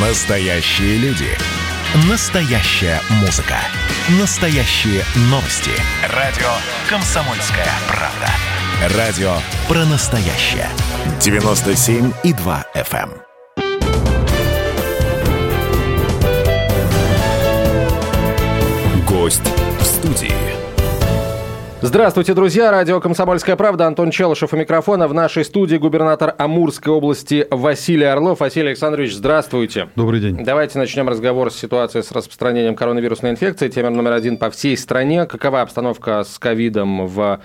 Настоящие 0.00 0.96
люди. 0.98 1.26
Настоящая 2.08 3.00
музыка. 3.20 3.56
Настоящие 4.20 5.02
новости. 5.22 5.72
Радио 6.14 6.46
«Комсомольская 6.88 7.66
правда». 7.88 8.28
Радио 8.96 9.38
про 9.66 9.84
настоящее. 9.86 10.68
97,2 11.18 12.64
FM. 12.76 13.10
эм. 13.56 13.74
Гость 19.04 19.42
в 19.80 19.84
студии. 19.84 20.47
Здравствуйте, 21.80 22.34
друзья. 22.34 22.72
Радио 22.72 22.98
«Комсомольская 23.00 23.54
правда». 23.54 23.86
Антон 23.86 24.10
Челышев 24.10 24.52
у 24.52 24.56
микрофона. 24.56 25.06
В 25.06 25.14
нашей 25.14 25.44
студии 25.44 25.76
губернатор 25.76 26.34
Амурской 26.36 26.92
области 26.92 27.46
Василий 27.52 28.04
Орлов. 28.04 28.40
Василий 28.40 28.70
Александрович, 28.70 29.14
здравствуйте. 29.14 29.88
Добрый 29.94 30.18
день. 30.18 30.44
Давайте 30.44 30.76
начнем 30.76 31.08
разговор 31.08 31.52
с 31.52 31.56
ситуацией 31.56 32.02
с 32.02 32.10
распространением 32.10 32.74
коронавирусной 32.74 33.30
инфекции. 33.30 33.68
Тема 33.68 33.90
номер 33.90 34.10
один 34.10 34.38
по 34.38 34.50
всей 34.50 34.76
стране. 34.76 35.26
Какова 35.26 35.60
обстановка 35.60 36.24
с 36.24 36.36
ковидом 36.40 37.06
в, 37.06 37.40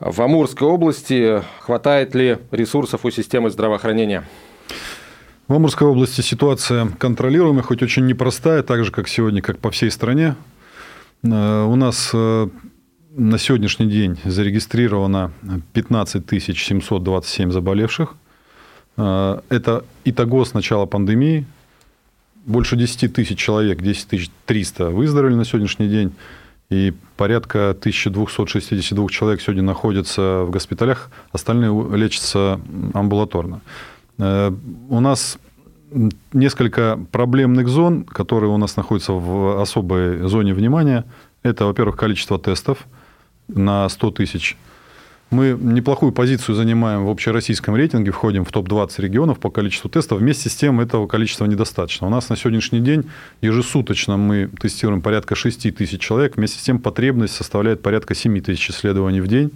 в 0.00 0.22
Амурской 0.22 0.66
области? 0.66 1.42
Хватает 1.60 2.14
ли 2.14 2.38
ресурсов 2.52 3.04
у 3.04 3.10
системы 3.10 3.50
здравоохранения? 3.50 4.24
В 5.46 5.52
Амурской 5.52 5.86
области 5.86 6.22
ситуация 6.22 6.88
контролируемая, 6.98 7.62
хоть 7.62 7.82
очень 7.82 8.06
непростая, 8.06 8.62
так 8.62 8.82
же, 8.82 8.90
как 8.90 9.08
сегодня, 9.08 9.42
как 9.42 9.58
по 9.58 9.70
всей 9.70 9.90
стране. 9.90 10.36
Э, 11.22 11.64
У 11.66 11.76
нас 11.76 12.12
э, 12.14 12.48
на 13.16 13.38
сегодняшний 13.38 13.86
день 13.86 14.18
зарегистрировано 14.24 15.32
15 15.72 16.24
727 16.42 17.50
заболевших. 17.50 18.14
Э, 18.96 19.40
Это 19.48 19.84
итого 20.04 20.44
с 20.44 20.54
начала 20.54 20.86
пандемии. 20.86 21.44
Больше 22.46 22.76
10 22.76 23.12
тысяч 23.12 23.38
человек, 23.38 23.82
10 23.82 24.30
300 24.46 24.90
выздоровели 24.90 25.34
на 25.34 25.44
сегодняшний 25.44 25.88
день. 25.88 26.12
И 26.70 26.94
порядка 27.16 27.70
1262 27.70 29.08
человек 29.08 29.42
сегодня 29.42 29.62
находятся 29.62 30.44
в 30.44 30.50
госпиталях, 30.50 31.10
остальные 31.32 31.70
лечатся 31.96 32.60
амбулаторно. 32.94 33.60
Э, 34.18 34.50
У 34.88 35.00
нас 35.00 35.38
несколько 36.32 36.98
проблемных 37.10 37.68
зон, 37.68 38.04
которые 38.04 38.50
у 38.50 38.56
нас 38.56 38.76
находятся 38.76 39.12
в 39.12 39.60
особой 39.60 40.26
зоне 40.28 40.54
внимания. 40.54 41.04
Это, 41.42 41.66
во-первых, 41.66 41.96
количество 41.96 42.38
тестов 42.38 42.86
на 43.48 43.88
100 43.88 44.10
тысяч. 44.12 44.56
Мы 45.30 45.56
неплохую 45.58 46.12
позицию 46.12 46.54
занимаем 46.56 47.06
в 47.06 47.08
общероссийском 47.08 47.74
рейтинге, 47.74 48.10
входим 48.10 48.44
в 48.44 48.52
топ-20 48.52 49.00
регионов 49.00 49.40
по 49.40 49.50
количеству 49.50 49.88
тестов. 49.88 50.18
Вместе 50.18 50.50
с 50.50 50.54
тем 50.54 50.78
этого 50.78 51.06
количества 51.06 51.46
недостаточно. 51.46 52.06
У 52.06 52.10
нас 52.10 52.28
на 52.28 52.36
сегодняшний 52.36 52.80
день 52.80 53.04
ежесуточно 53.40 54.18
мы 54.18 54.50
тестируем 54.60 55.00
порядка 55.00 55.34
6 55.34 55.74
тысяч 55.74 56.00
человек. 56.02 56.36
Вместе 56.36 56.58
с 56.58 56.62
тем 56.62 56.78
потребность 56.78 57.34
составляет 57.34 57.80
порядка 57.80 58.14
7 58.14 58.40
тысяч 58.42 58.68
исследований 58.68 59.22
в 59.22 59.26
день. 59.26 59.52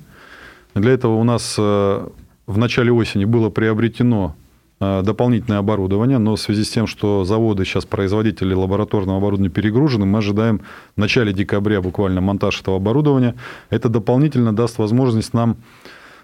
Для 0.74 0.92
этого 0.92 1.16
у 1.16 1.24
нас 1.24 1.56
э, 1.58 2.08
в 2.46 2.58
начале 2.58 2.90
осени 2.90 3.26
было 3.26 3.50
приобретено 3.50 4.34
дополнительное 4.78 5.58
оборудование, 5.58 6.18
но 6.18 6.36
в 6.36 6.40
связи 6.40 6.64
с 6.64 6.70
тем, 6.70 6.86
что 6.86 7.24
заводы 7.24 7.64
сейчас, 7.64 7.86
производители 7.86 8.52
лабораторного 8.52 9.18
оборудования 9.18 9.50
перегружены, 9.50 10.04
мы 10.04 10.18
ожидаем 10.18 10.60
в 10.96 11.00
начале 11.00 11.32
декабря 11.32 11.80
буквально 11.80 12.20
монтаж 12.20 12.60
этого 12.60 12.76
оборудования. 12.76 13.34
Это 13.70 13.88
дополнительно 13.88 14.54
даст 14.54 14.76
возможность 14.76 15.32
нам 15.32 15.56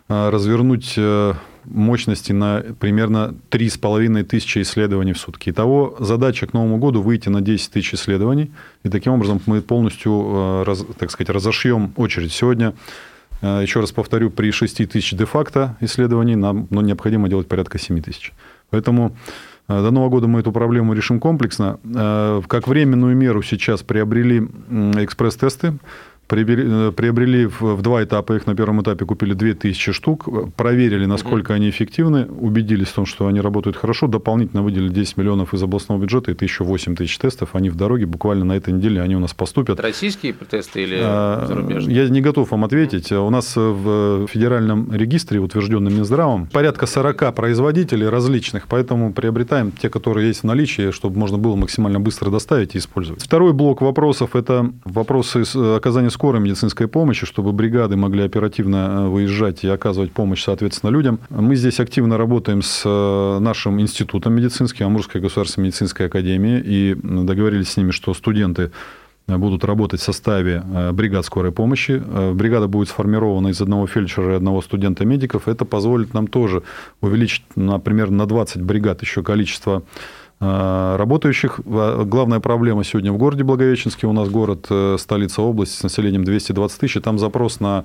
э, 0.09 0.29
развернуть 0.29 0.95
э, 0.99 1.33
мощности 1.65 2.33
на 2.33 2.63
примерно 2.79 3.35
3,5 3.51 4.25
тысячи 4.25 4.61
исследований 4.61 5.15
в 5.15 5.19
сутки. 5.19 5.49
Итого 5.49 5.97
задача 5.99 6.47
к 6.47 6.53
Новому 6.53 6.77
году 6.77 7.01
выйти 7.01 7.31
на 7.31 7.41
10 7.41 7.71
тысяч 7.71 7.95
исследований, 7.95 8.51
и 8.83 8.91
таким 8.91 9.15
образом 9.15 9.41
мы 9.47 9.63
полностью, 9.63 10.65
э, 10.67 10.75
так 10.99 11.11
сказать, 11.11 11.31
разошьем 11.31 11.95
очередь. 11.97 12.33
Сегодня 12.33 12.75
Э, 12.75 12.77
Еще 13.43 13.81
раз 13.81 13.91
повторю, 13.91 14.31
при 14.31 14.53
6 14.53 14.89
тысяч 14.89 15.13
де-факто 15.13 15.77
исследований 15.81 16.37
нам 16.37 16.69
ну, 16.71 16.81
необходимо 16.81 17.29
делать 17.29 17.49
порядка 17.49 17.79
7 17.79 18.01
тысяч. 18.01 18.33
Поэтому 18.71 19.17
э, 19.69 19.83
до 19.83 19.91
Нового 19.91 20.11
года 20.11 20.29
мы 20.29 20.41
эту 20.41 20.53
проблему 20.53 20.95
решим 20.95 21.19
комплексно. 21.19 21.81
Э, 21.85 22.41
Как 22.47 22.69
временную 22.69 23.17
меру 23.17 23.43
сейчас 23.43 23.83
приобрели 23.83 24.39
экспресс-тесты, 24.97 25.75
приобрели, 26.27 26.65
э, 26.67 26.93
приобрели 26.93 27.47
в 27.47 27.83
два 27.83 28.03
этапа 28.03 28.35
их. 28.35 28.47
На 28.47 28.55
первом 28.55 28.83
этапе 28.83 29.05
купили 29.05 29.35
2000 29.35 29.93
штук, 29.93 30.29
проверили, 30.57 31.07
насколько 31.07 31.55
они 31.55 31.71
эффективны, 31.71 32.27
убедились 32.27 32.89
в 32.89 32.95
том, 32.95 33.07
что 33.07 33.27
они 33.27 33.41
работают 33.41 33.77
хорошо, 33.77 34.07
дополнительно 34.07 34.63
выделили 34.63 34.89
10 34.89 35.17
миллионов 35.17 35.55
из 35.55 35.63
областного 35.63 36.01
бюджета, 36.01 36.31
это 36.31 36.45
еще 36.45 36.65
8 36.65 36.97
тысяч 36.97 37.19
тестов, 37.19 37.51
они 37.55 37.71
в 37.71 37.77
дороге, 37.77 38.07
буквально 38.07 38.45
на 38.45 38.53
этой 38.53 38.73
неделе 38.73 39.01
они 39.01 39.17
у 39.17 39.21
нас 39.21 39.35
поступят. 39.35 39.79
Это 39.79 39.83
российские 39.83 40.33
тесты 40.33 40.83
или 40.83 40.99
А, 41.01 41.45
зарубежные? 41.47 41.97
Я 41.97 42.09
не 42.09 42.21
готов 42.21 42.51
вам 42.51 42.65
ответить. 42.65 43.13
У 43.13 43.31
нас 43.31 43.55
в 43.57 44.27
федеральном 44.29 44.93
регистре, 44.93 45.41
утвержденном 45.41 45.95
Минздравом, 45.95 46.47
порядка 46.47 46.87
40 46.87 47.35
производителей 47.35 48.09
различных, 48.09 48.67
поэтому 48.69 49.13
приобретаем 49.13 49.73
те, 49.73 49.89
которые 49.89 50.29
есть 50.29 50.41
в 50.41 50.45
наличии, 50.45 50.91
чтобы 50.91 51.19
можно 51.19 51.39
было 51.39 51.57
максимально 51.57 52.01
быстро 52.01 52.31
доставить 52.31 52.75
и 52.75 52.79
использовать. 52.79 53.23
Второй 53.23 53.53
блок 53.53 53.83
вопросов– 53.83 54.31
это 54.37 54.71
вопросы 54.85 55.43
э, 55.55 55.77
оказания 55.77 56.11
скорой 56.13 56.41
медицинской 56.41 56.87
помощи, 56.87 57.27
чтобы 57.27 57.53
бригады 57.53 57.97
могли 57.97 58.23
оперативно 58.23 58.77
э, 58.77 59.09
выезжать 59.09 59.65
и 59.65 59.69
оказывать 59.69 60.13
помощь, 60.13 60.45
соответственно, 60.45 60.91
людям. 60.91 61.19
Мы 61.31 61.57
здесь 61.57 61.81
активно 61.81 62.17
работаем 62.17 62.63
с 62.63 62.83
э, 62.85 63.39
нашим 63.41 63.81
институтом 63.81 64.35
медицинским, 64.35 64.87
Амурской 64.87 65.21
государственной 65.21 65.67
медицинской 65.67 66.07
академии, 66.07 66.63
и 66.65 66.95
договорились 67.03 67.71
с 67.71 67.77
ними, 67.77 67.91
что 67.91 68.15
студенты 68.15 68.71
будут 69.27 69.65
работать 69.65 70.01
в 70.01 70.05
составе 70.05 70.63
э, 70.65 70.93
бригад 70.93 71.25
скорой 71.25 71.53
помощи. 71.53 72.03
Э, 72.05 72.33
Бригада 72.33 72.69
будет 72.69 72.89
сформирована 72.89 73.49
из 73.49 73.61
одного 73.61 73.87
фельдшера 73.87 74.33
и 74.33 74.37
одного 74.37 74.63
студента-медиков. 74.63 75.49
Это 75.49 75.65
позволит 75.65 76.15
нам 76.15 76.27
тоже 76.27 76.63
увеличить, 77.01 77.45
например, 77.55 78.11
на 78.11 78.27
20 78.27 78.63
бригад 78.63 79.03
еще 79.03 79.23
количество 79.23 79.79
э, 79.79 79.83
работающих. 80.43 81.61
А, 81.67 82.05
Главная 82.05 82.41
проблема 82.41 82.85
сегодня 82.85 83.13
в 83.13 83.17
городе 83.17 83.45
Благовещенске. 83.45 84.07
У 84.07 84.13
нас 84.13 84.29
город, 84.29 84.67
э, 84.71 84.97
столица 84.99 85.43
области 85.43 85.77
с 85.77 85.83
населением 85.83 86.25
220 86.25 86.81
тысяч. 86.81 87.01
Там 87.03 87.19
запрос 87.19 87.61
на 87.61 87.85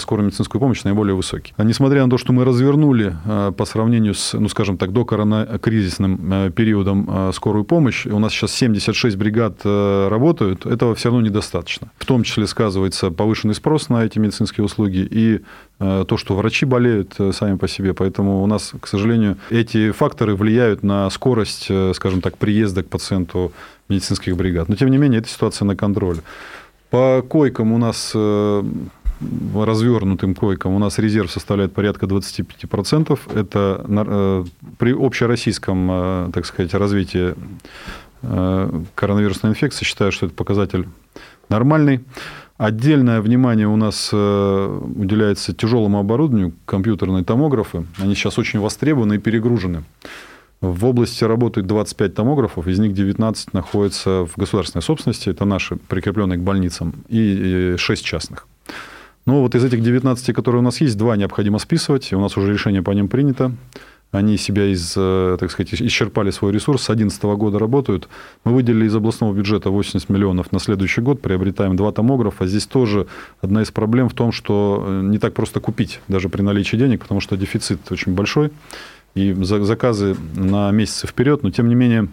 скорую 0.00 0.26
медицинскую 0.26 0.60
помощь 0.60 0.84
наиболее 0.84 1.14
высокий. 1.14 1.54
А 1.56 1.64
Несмотря 1.64 2.04
на 2.04 2.10
то, 2.10 2.18
что 2.18 2.32
мы 2.32 2.44
развернули 2.44 3.16
э, 3.24 3.52
по 3.56 3.64
сравнению 3.64 4.14
с, 4.14 4.32
ну, 4.32 4.48
скажем 4.48 4.76
так, 4.76 4.92
докоронакризисным 4.92 6.32
э, 6.32 6.50
периодом 6.50 7.08
э, 7.08 7.32
скорую 7.32 7.64
помощь, 7.64 8.06
у 8.06 8.18
нас 8.18 8.32
сейчас 8.32 8.52
76 8.52 9.16
бригад 9.16 9.60
э, 9.64 10.08
работают, 10.08 10.66
этого 10.66 10.94
все 10.94 11.08
равно 11.08 11.26
недостаточно. 11.26 11.90
В 11.98 12.06
том 12.06 12.22
числе 12.22 12.46
сказывается 12.46 13.10
повышенный 13.10 13.54
спрос 13.54 13.88
на 13.88 14.04
эти 14.04 14.18
медицинские 14.18 14.64
услуги 14.64 15.06
и 15.10 15.40
э, 15.80 16.04
то, 16.06 16.16
что 16.16 16.36
врачи 16.36 16.66
болеют 16.66 17.14
э, 17.18 17.32
сами 17.32 17.56
по 17.56 17.68
себе. 17.68 17.94
Поэтому 17.94 18.42
у 18.42 18.46
нас, 18.46 18.72
к 18.80 18.86
сожалению, 18.86 19.36
эти 19.50 19.90
факторы 19.90 20.34
влияют 20.36 20.82
на 20.82 21.10
скорость, 21.10 21.66
э, 21.68 21.92
скажем 21.94 22.20
так, 22.20 22.38
приезда 22.38 22.82
к 22.82 22.88
пациенту 22.88 23.52
медицинских 23.88 24.36
бригад. 24.36 24.68
Но, 24.68 24.76
тем 24.76 24.90
не 24.90 24.98
менее, 24.98 25.20
эта 25.20 25.28
ситуация 25.28 25.66
на 25.66 25.76
контроле. 25.76 26.20
По 26.90 27.22
койкам 27.22 27.72
у 27.72 27.78
нас 27.78 28.12
э, 28.14 28.62
развернутым 29.54 30.34
койкам 30.34 30.74
у 30.74 30.78
нас 30.78 30.98
резерв 30.98 31.30
составляет 31.30 31.72
порядка 31.72 32.06
25%. 32.06 33.18
Это 33.34 33.84
э, 33.88 34.44
при 34.78 34.92
общероссийском, 34.92 35.88
э, 35.90 36.30
так 36.32 36.46
сказать, 36.46 36.74
развитии 36.74 37.34
э, 38.22 38.82
коронавирусной 38.94 39.52
инфекции 39.52 39.84
считаю, 39.84 40.12
что 40.12 40.26
это 40.26 40.34
показатель 40.34 40.88
нормальный. 41.48 42.00
Отдельное 42.56 43.20
внимание 43.20 43.66
у 43.66 43.74
нас 43.74 44.12
уделяется 44.12 45.52
тяжелому 45.52 45.98
оборудованию, 45.98 46.52
компьютерные 46.66 47.24
томографы. 47.24 47.84
Они 47.98 48.14
сейчас 48.14 48.38
очень 48.38 48.60
востребованы 48.60 49.14
и 49.14 49.18
перегружены. 49.18 49.82
В 50.60 50.86
области 50.86 51.24
работает 51.24 51.66
25 51.66 52.14
томографов, 52.14 52.68
из 52.68 52.78
них 52.78 52.94
19 52.94 53.52
находятся 53.52 54.24
в 54.24 54.38
государственной 54.38 54.82
собственности, 54.82 55.28
это 55.28 55.44
наши, 55.44 55.76
прикрепленные 55.76 56.38
к 56.38 56.42
больницам, 56.42 56.94
и 57.08 57.74
6 57.76 58.04
частных. 58.04 58.46
Но 59.26 59.40
вот 59.40 59.54
из 59.54 59.64
этих 59.64 59.82
19, 59.82 60.34
которые 60.34 60.60
у 60.60 60.64
нас 60.64 60.80
есть, 60.80 60.98
два 60.98 61.16
необходимо 61.16 61.58
списывать, 61.58 62.12
у 62.12 62.20
нас 62.20 62.36
уже 62.36 62.52
решение 62.52 62.82
по 62.82 62.90
ним 62.90 63.08
принято. 63.08 63.52
Они 64.12 64.36
себя 64.36 64.66
из, 64.66 64.94
э, 64.96 65.36
так 65.40 65.50
сказать, 65.50 65.74
исчерпали 65.74 66.30
свой 66.30 66.52
ресурс, 66.52 66.82
с 66.82 66.86
2011 66.86 67.36
года 67.36 67.58
работают. 67.58 68.08
Мы 68.44 68.54
выделили 68.54 68.86
из 68.86 68.94
областного 68.94 69.34
бюджета 69.34 69.70
80 69.70 70.08
миллионов 70.08 70.52
на 70.52 70.60
следующий 70.60 71.00
год, 71.00 71.20
приобретаем 71.20 71.74
два 71.74 71.90
томографа. 71.90 72.46
Здесь 72.46 72.66
тоже 72.66 73.08
одна 73.40 73.62
из 73.62 73.72
проблем 73.72 74.08
в 74.08 74.14
том, 74.14 74.30
что 74.30 74.84
э, 74.86 75.00
не 75.02 75.18
так 75.18 75.34
просто 75.34 75.58
купить, 75.58 76.00
даже 76.06 76.28
при 76.28 76.42
наличии 76.42 76.76
денег, 76.76 77.00
потому 77.00 77.20
что 77.20 77.36
дефицит 77.36 77.90
очень 77.90 78.14
большой, 78.14 78.52
и 79.16 79.32
за- 79.32 79.64
заказы 79.64 80.16
на 80.36 80.70
месяцы 80.70 81.08
вперед, 81.08 81.42
но 81.42 81.50
тем 81.50 81.68
не 81.68 81.74
менее 81.74 82.08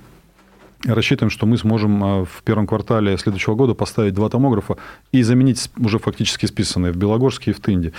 рассчитываем, 0.85 1.29
что 1.29 1.45
мы 1.45 1.57
сможем 1.57 2.03
а, 2.03 2.25
в 2.25 2.43
первом 2.43 2.67
квартале 2.67 3.17
следующего 3.17 3.55
года 3.55 3.73
поставить 3.73 4.13
два 4.13 4.29
томографа 4.29 4.77
и 5.11 5.23
заменить 5.23 5.69
уже 5.77 5.99
фактически 5.99 6.45
списанные 6.45 6.91
в 6.91 6.97
Белогорске 6.97 7.51
и 7.51 7.53
в 7.53 7.59
Тынде. 7.59 7.93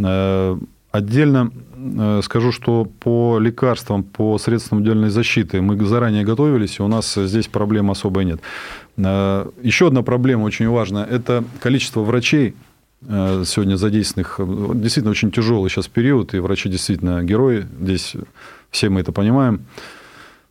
Э, 0.00 0.56
Отдельно 0.90 1.50
э, 1.74 2.20
скажу, 2.22 2.52
что 2.52 2.84
по 2.84 3.40
лекарствам, 3.40 4.04
по 4.04 4.38
средствам 4.38 4.78
индивидуальной 4.78 5.10
защиты 5.10 5.60
мы 5.60 5.84
заранее 5.84 6.22
готовились, 6.22 6.78
и 6.78 6.82
у 6.82 6.86
нас 6.86 7.14
здесь 7.16 7.48
проблем 7.48 7.90
особой 7.90 8.24
нет. 8.24 8.40
Э, 8.96 9.50
еще 9.60 9.88
одна 9.88 10.02
проблема 10.02 10.44
очень 10.44 10.68
важная– 10.68 11.04
это 11.10 11.42
количество 11.60 12.02
врачей, 12.02 12.54
сегодня 13.06 13.76
задействованных. 13.76 14.40
Действительно, 14.80 15.10
очень 15.10 15.30
тяжелый 15.30 15.68
сейчас 15.68 15.88
период, 15.88 16.32
и 16.32 16.38
врачи 16.38 16.70
действительно 16.70 17.22
герои. 17.22 17.66
Здесь 17.78 18.14
все 18.70 18.88
мы 18.88 19.00
это 19.00 19.12
понимаем 19.12 19.66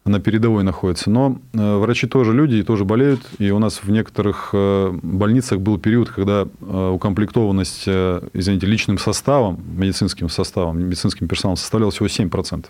на 0.05 0.19
передовой 0.19 0.63
находится. 0.63 1.09
Но 1.09 1.37
э, 1.53 1.77
врачи 1.77 2.07
тоже 2.07 2.33
люди 2.33 2.55
и 2.55 2.63
тоже 2.63 2.83
болеют. 2.83 3.21
И 3.39 3.51
у 3.51 3.59
нас 3.59 3.83
в 3.83 3.89
некоторых 3.89 4.49
э, 4.53 4.91
больницах 5.01 5.59
был 5.59 5.77
период, 5.79 6.09
когда 6.09 6.45
э, 6.61 6.89
укомплектованность, 6.89 7.87
извините, 8.33 8.67
личным 8.67 8.97
составом, 8.97 9.63
медицинским 9.77 10.29
составом, 10.29 10.79
медицинским 10.85 11.27
персоналом 11.27 11.57
составляла 11.57 11.91
всего 11.91 12.07
7%. 12.07 12.65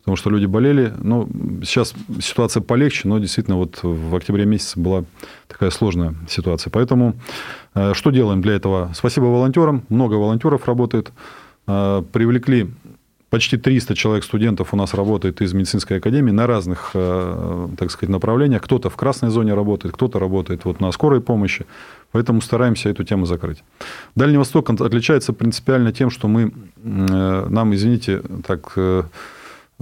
Потому 0.00 0.16
что 0.16 0.30
люди 0.30 0.46
болели. 0.46 0.94
Ну, 1.02 1.28
сейчас 1.64 1.92
ситуация 2.20 2.62
полегче, 2.62 3.08
но 3.08 3.18
действительно 3.18 3.56
вот 3.56 3.80
в 3.82 4.14
октябре 4.14 4.46
месяце 4.46 4.78
была 4.78 5.04
такая 5.48 5.70
сложная 5.70 6.14
ситуация. 6.28 6.70
Поэтому 6.70 7.14
что 7.92 8.10
делаем 8.10 8.40
для 8.40 8.54
этого? 8.54 8.90
Спасибо 8.94 9.24
волонтерам. 9.24 9.82
Много 9.90 10.14
волонтеров 10.14 10.66
работает. 10.66 11.12
Привлекли 11.66 12.70
Почти 13.30 13.58
300 13.58 13.94
человек 13.94 14.24
студентов 14.24 14.72
у 14.72 14.76
нас 14.76 14.94
работает 14.94 15.42
из 15.42 15.52
медицинской 15.52 15.98
академии 15.98 16.30
на 16.30 16.46
разных, 16.46 16.92
э, 16.94 17.68
так 17.76 17.90
сказать, 17.90 18.08
направлениях. 18.10 18.62
Кто-то 18.62 18.88
в 18.88 18.96
красной 18.96 19.28
зоне 19.28 19.52
работает, 19.52 19.94
кто-то 19.94 20.18
работает 20.18 20.64
вот 20.64 20.80
на 20.80 20.90
скорой 20.92 21.20
помощи. 21.20 21.66
Поэтому 22.10 22.40
стараемся 22.40 22.88
эту 22.88 23.04
тему 23.04 23.26
закрыть. 23.26 23.62
Дальний 24.14 24.38
Восток 24.38 24.70
отличается 24.70 25.34
принципиально 25.34 25.92
тем, 25.92 26.08
что 26.08 26.26
мы, 26.26 26.52
э, 26.82 27.46
нам, 27.50 27.74
извините, 27.74 28.22
так 28.46 28.72
э, 28.76 29.02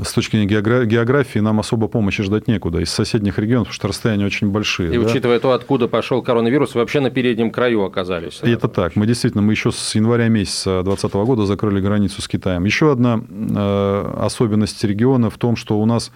с 0.03 0.13
точки 0.13 0.37
зрения 0.37 0.85
географии 0.85 1.39
нам 1.39 1.59
особо 1.59 1.89
помощи 1.89 2.23
ждать 2.23 2.49
некуда. 2.49 2.81
Из 2.81 2.91
соседних 2.91 3.39
регионов, 3.39 3.69
потому 3.69 3.75
что 3.75 3.89
расстояния 3.89 4.27
очень 4.27 4.51
большие. 4.51 4.95
И 4.95 4.99
да? 4.99 5.07
учитывая 5.07 5.41
то, 5.41 5.53
откуда 5.53 5.89
пошел 5.89 6.23
коронавирус, 6.23 6.75
вообще 6.75 7.01
на 7.01 7.11
переднем 7.11 7.51
краю 7.51 7.83
оказались. 7.83 8.41
И 8.43 8.51
это 8.51 8.69
так. 8.69 8.95
Мы 8.95 9.07
действительно, 9.07 9.43
мы 9.43 9.55
еще 9.55 9.73
с 9.73 9.95
января 9.95 10.29
месяца 10.29 10.83
2020 10.83 11.15
года 11.27 11.47
закрыли 11.47 11.81
границу 11.81 12.21
с 12.21 12.29
Китаем. 12.29 12.65
Еще 12.65 12.93
одна 12.93 13.23
э, 13.29 14.15
особенность 14.21 14.85
региона 14.85 15.31
в 15.31 15.39
том, 15.39 15.57
что 15.57 15.79
у 15.79 15.87
нас 15.87 16.13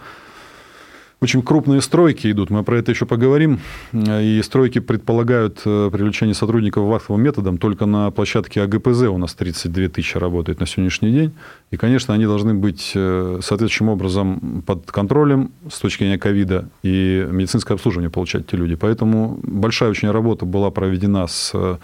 очень 1.20 1.42
крупные 1.42 1.82
стройки 1.82 2.30
идут, 2.30 2.48
мы 2.48 2.64
про 2.64 2.78
это 2.78 2.92
еще 2.92 3.04
поговорим. 3.04 3.60
И 3.92 4.40
стройки 4.42 4.78
предполагают 4.78 5.60
э, 5.66 5.90
привлечение 5.92 6.34
сотрудников 6.34 6.84
вахтовым 6.84 7.22
методом. 7.22 7.58
Только 7.58 7.84
на 7.84 8.10
площадке 8.10 8.62
АГПЗ 8.62 9.02
у 9.02 9.18
нас 9.18 9.34
32 9.34 9.88
тысячи 9.88 10.16
работает 10.16 10.60
на 10.60 10.66
сегодняшний 10.66 11.12
день. 11.12 11.32
И, 11.70 11.76
конечно, 11.76 12.14
они 12.14 12.24
должны 12.24 12.54
быть 12.54 12.92
э, 12.94 13.40
соответствующим 13.42 13.90
образом 13.90 14.62
под 14.66 14.90
контролем 14.90 15.52
с 15.70 15.78
точки 15.78 16.04
зрения 16.04 16.18
ковида 16.18 16.70
и 16.82 17.26
медицинское 17.30 17.74
обслуживание 17.74 18.10
получать 18.10 18.46
те 18.46 18.56
люди. 18.56 18.74
Поэтому 18.74 19.38
большая 19.42 19.90
очень 19.90 20.10
работа 20.10 20.46
была 20.46 20.70
проведена 20.70 21.26
с 21.26 21.50
э, 21.52 21.76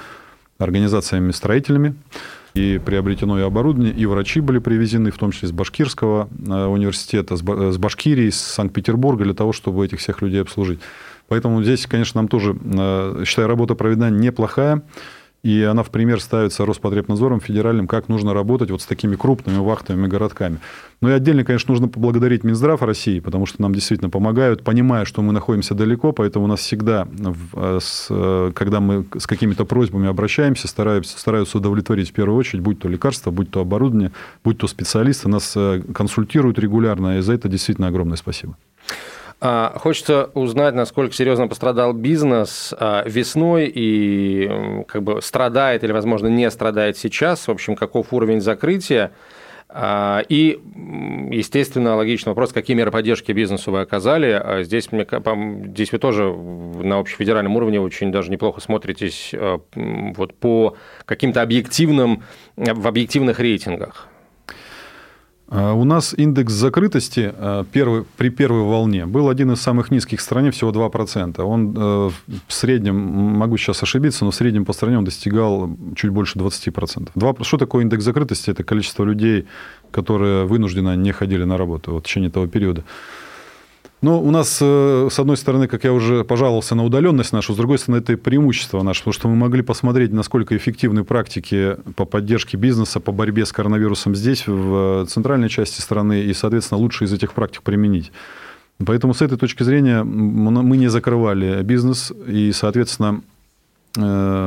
организациями-строителями 0.58 1.94
и 2.56 2.78
приобретено 2.78 3.38
и 3.38 3.42
оборудование, 3.42 3.92
и 3.92 4.06
врачи 4.06 4.40
были 4.40 4.58
привезены, 4.58 5.10
в 5.10 5.18
том 5.18 5.30
числе 5.30 5.48
из 5.48 5.52
Башкирского 5.52 6.28
э, 6.46 6.64
университета, 6.64 7.36
с 7.36 7.42
Башкирии, 7.42 8.28
из 8.28 8.40
Санкт-Петербурга, 8.40 9.24
для 9.24 9.34
того, 9.34 9.52
чтобы 9.52 9.84
этих 9.84 9.98
всех 9.98 10.22
людей 10.22 10.40
обслужить. 10.40 10.80
Поэтому 11.28 11.62
здесь, 11.62 11.86
конечно, 11.86 12.20
нам 12.20 12.28
тоже, 12.28 12.56
э, 12.62 13.24
считаю, 13.26 13.48
работа 13.48 13.74
проведена 13.74 14.10
неплохая 14.10 14.82
и 15.46 15.62
она 15.62 15.84
в 15.84 15.90
пример 15.90 16.20
ставится 16.20 16.66
Роспотребнадзором 16.66 17.38
федеральным, 17.38 17.86
как 17.86 18.08
нужно 18.08 18.34
работать 18.34 18.72
вот 18.72 18.82
с 18.82 18.84
такими 18.84 19.14
крупными 19.14 19.58
вахтовыми 19.58 20.08
городками. 20.08 20.58
Ну 21.00 21.10
и 21.10 21.12
отдельно, 21.12 21.44
конечно, 21.44 21.70
нужно 21.70 21.86
поблагодарить 21.86 22.42
Минздрав 22.42 22.82
России, 22.82 23.20
потому 23.20 23.46
что 23.46 23.62
нам 23.62 23.72
действительно 23.72 24.10
помогают, 24.10 24.64
понимая, 24.64 25.04
что 25.04 25.22
мы 25.22 25.32
находимся 25.32 25.74
далеко, 25.74 26.10
поэтому 26.10 26.46
у 26.46 26.48
нас 26.48 26.58
всегда, 26.58 27.06
э, 27.54 27.78
э, 28.10 28.52
когда 28.56 28.80
мы 28.80 29.04
с 29.16 29.28
какими-то 29.28 29.64
просьбами 29.64 30.08
обращаемся, 30.08 30.66
стараются, 30.66 31.16
стараются 31.16 31.58
удовлетворить 31.58 32.10
в 32.10 32.12
первую 32.12 32.36
очередь, 32.36 32.62
будь 32.62 32.80
то 32.80 32.88
лекарства, 32.88 33.30
будь 33.30 33.48
то 33.48 33.60
оборудование, 33.60 34.10
будь 34.42 34.58
то 34.58 34.66
специалисты, 34.66 35.28
нас 35.28 35.52
э, 35.54 35.80
консультируют 35.94 36.58
регулярно, 36.58 37.18
и 37.18 37.20
за 37.20 37.34
это 37.34 37.48
действительно 37.48 37.86
огромное 37.86 38.16
спасибо. 38.16 38.56
А, 39.38 39.74
хочется 39.78 40.30
узнать, 40.34 40.74
насколько 40.74 41.14
серьезно 41.14 41.46
пострадал 41.46 41.92
бизнес 41.92 42.74
а, 42.78 43.02
весной 43.06 43.70
и 43.72 44.84
как 44.88 45.02
бы 45.02 45.20
страдает 45.20 45.84
или, 45.84 45.92
возможно, 45.92 46.28
не 46.28 46.50
страдает 46.50 46.96
сейчас. 46.96 47.46
В 47.46 47.50
общем, 47.50 47.76
каков 47.76 48.12
уровень 48.12 48.40
закрытия. 48.40 49.12
А, 49.68 50.22
и, 50.28 50.58
естественно, 51.30 51.96
логичный 51.96 52.30
вопрос, 52.30 52.52
какие 52.52 52.74
меры 52.74 52.90
поддержки 52.90 53.32
бизнесу 53.32 53.72
вы 53.72 53.80
оказали. 53.80 54.62
Здесь, 54.62 54.90
мне, 54.90 55.06
здесь 55.66 55.92
вы 55.92 55.98
тоже 55.98 56.32
на 56.32 56.98
общефедеральном 56.98 57.56
уровне 57.56 57.78
очень 57.78 58.10
даже 58.10 58.30
неплохо 58.30 58.62
смотритесь 58.62 59.34
вот 59.74 60.34
по 60.34 60.76
каким-то 61.04 61.42
объективным, 61.42 62.22
в 62.56 62.88
объективных 62.88 63.38
рейтингах. 63.38 64.08
А, 65.48 65.74
у 65.74 65.84
нас 65.84 66.14
индекс 66.16 66.52
закрытости 66.52 67.32
а, 67.36 67.64
первый, 67.70 68.04
при 68.16 68.30
первой 68.30 68.62
волне 68.62 69.06
был 69.06 69.28
один 69.28 69.52
из 69.52 69.60
самых 69.60 69.90
низких 69.90 70.18
в 70.18 70.22
стране, 70.22 70.50
всего 70.50 70.70
2%. 70.72 71.40
Он 71.42 71.74
э, 71.76 72.10
в 72.48 72.52
среднем, 72.52 72.96
могу 72.96 73.56
сейчас 73.56 73.82
ошибиться, 73.82 74.24
но 74.24 74.32
в 74.32 74.34
среднем 74.34 74.64
по 74.64 74.72
стране 74.72 74.98
он 74.98 75.04
достигал 75.04 75.70
чуть 75.94 76.10
больше 76.10 76.38
20%. 76.38 77.10
2, 77.14 77.34
что 77.42 77.58
такое 77.58 77.84
индекс 77.84 78.04
закрытости? 78.04 78.50
Это 78.50 78.64
количество 78.64 79.04
людей, 79.04 79.46
которые 79.92 80.46
вынужденно 80.46 80.96
не 80.96 81.12
ходили 81.12 81.44
на 81.44 81.56
работу 81.56 81.92
вот, 81.92 82.04
в 82.04 82.06
течение 82.06 82.30
того 82.30 82.46
периода. 82.46 82.84
Ну, 84.02 84.20
у 84.22 84.30
нас, 84.30 84.58
э, 84.60 85.08
с 85.10 85.18
одной 85.18 85.38
стороны, 85.38 85.68
как 85.68 85.84
я 85.84 85.92
уже 85.92 86.22
пожаловался 86.22 86.74
на 86.74 86.84
удаленность 86.84 87.32
нашу, 87.32 87.54
с 87.54 87.56
другой 87.56 87.78
стороны, 87.78 88.00
это 88.00 88.12
и 88.12 88.16
преимущество 88.16 88.82
наше, 88.82 89.00
потому 89.00 89.14
что 89.14 89.28
мы 89.28 89.36
могли 89.36 89.62
посмотреть, 89.62 90.12
насколько 90.12 90.54
эффективны 90.54 91.02
практики 91.02 91.76
по 91.96 92.04
поддержке 92.04 92.58
бизнеса, 92.58 93.00
по 93.00 93.10
борьбе 93.10 93.46
с 93.46 93.52
коронавирусом 93.52 94.14
здесь, 94.14 94.46
в 94.46 95.06
центральной 95.06 95.48
части 95.48 95.80
страны, 95.80 96.20
и, 96.24 96.34
соответственно, 96.34 96.78
лучше 96.78 97.04
из 97.04 97.12
этих 97.12 97.32
практик 97.32 97.62
применить. 97.62 98.12
Поэтому 98.84 99.14
с 99.14 99.22
этой 99.22 99.38
точки 99.38 99.62
зрения 99.62 100.02
мы 100.04 100.76
не 100.76 100.88
закрывали 100.88 101.62
бизнес, 101.62 102.12
и, 102.26 102.52
соответственно, 102.52 103.22
2% 103.96 104.44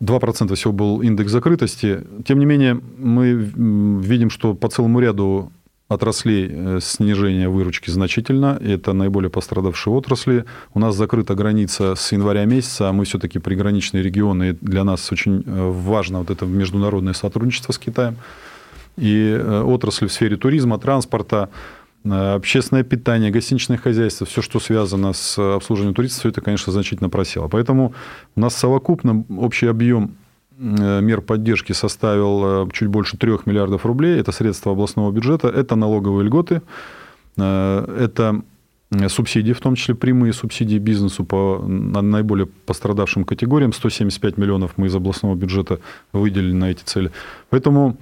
э, 0.00 0.54
всего 0.56 0.72
был 0.72 1.00
индекс 1.00 1.30
закрытости. 1.30 2.04
Тем 2.26 2.40
не 2.40 2.46
менее, 2.46 2.80
мы 2.98 3.34
видим, 3.34 4.30
что 4.30 4.54
по 4.54 4.68
целому 4.68 4.98
ряду 4.98 5.52
отраслей 5.88 6.48
э, 6.50 6.78
снижение 6.80 7.48
выручки 7.48 7.90
значительно. 7.90 8.58
Это 8.60 8.92
наиболее 8.92 9.30
пострадавшие 9.30 9.92
отрасли. 9.92 10.44
У 10.72 10.78
нас 10.78 10.96
закрыта 10.96 11.34
граница 11.34 11.94
с 11.94 12.12
января 12.12 12.44
месяца, 12.44 12.88
а 12.88 12.92
мы 12.92 13.04
все-таки 13.04 13.38
приграничные 13.38 14.02
регионы. 14.02 14.50
И 14.50 14.56
для 14.60 14.84
нас 14.84 15.12
очень 15.12 15.42
э, 15.44 15.70
важно 15.70 16.20
вот 16.20 16.30
это 16.30 16.46
международное 16.46 17.12
сотрудничество 17.12 17.72
с 17.72 17.78
Китаем. 17.78 18.16
И 18.96 19.36
э, 19.38 19.62
отрасли 19.62 20.06
в 20.06 20.12
сфере 20.12 20.36
туризма, 20.36 20.78
транспорта, 20.78 21.50
общественное 22.06 22.82
питание, 22.82 23.30
гостиничное 23.30 23.78
хозяйство, 23.78 24.26
все, 24.26 24.42
что 24.42 24.60
связано 24.60 25.14
с 25.14 25.38
обслуживанием 25.38 25.94
туристов, 25.94 26.20
все 26.20 26.28
это, 26.28 26.42
конечно, 26.42 26.70
значительно 26.70 27.08
просело. 27.08 27.48
Поэтому 27.48 27.94
у 28.36 28.40
нас 28.40 28.54
совокупно 28.54 29.24
общий 29.30 29.66
объем 29.66 30.14
мер 30.58 31.20
поддержки 31.20 31.72
составил 31.72 32.66
э, 32.66 32.70
чуть 32.72 32.88
больше 32.88 33.16
3 33.16 33.38
миллиардов 33.46 33.86
рублей. 33.86 34.18
Это 34.20 34.32
средства 34.32 34.72
областного 34.72 35.10
бюджета, 35.10 35.48
это 35.48 35.76
налоговые 35.76 36.26
льготы, 36.26 36.62
э, 37.36 37.96
это 37.98 38.42
субсидии, 39.08 39.52
в 39.52 39.60
том 39.60 39.74
числе 39.74 39.94
прямые 39.94 40.32
субсидии 40.32 40.78
бизнесу 40.78 41.24
по 41.24 41.64
наиболее 41.66 42.46
пострадавшим 42.46 43.24
категориям. 43.24 43.72
175 43.72 44.38
миллионов 44.38 44.72
мы 44.76 44.86
из 44.86 44.94
областного 44.94 45.34
бюджета 45.34 45.80
выделили 46.12 46.52
на 46.52 46.70
эти 46.70 46.84
цели. 46.84 47.10
Поэтому 47.50 47.96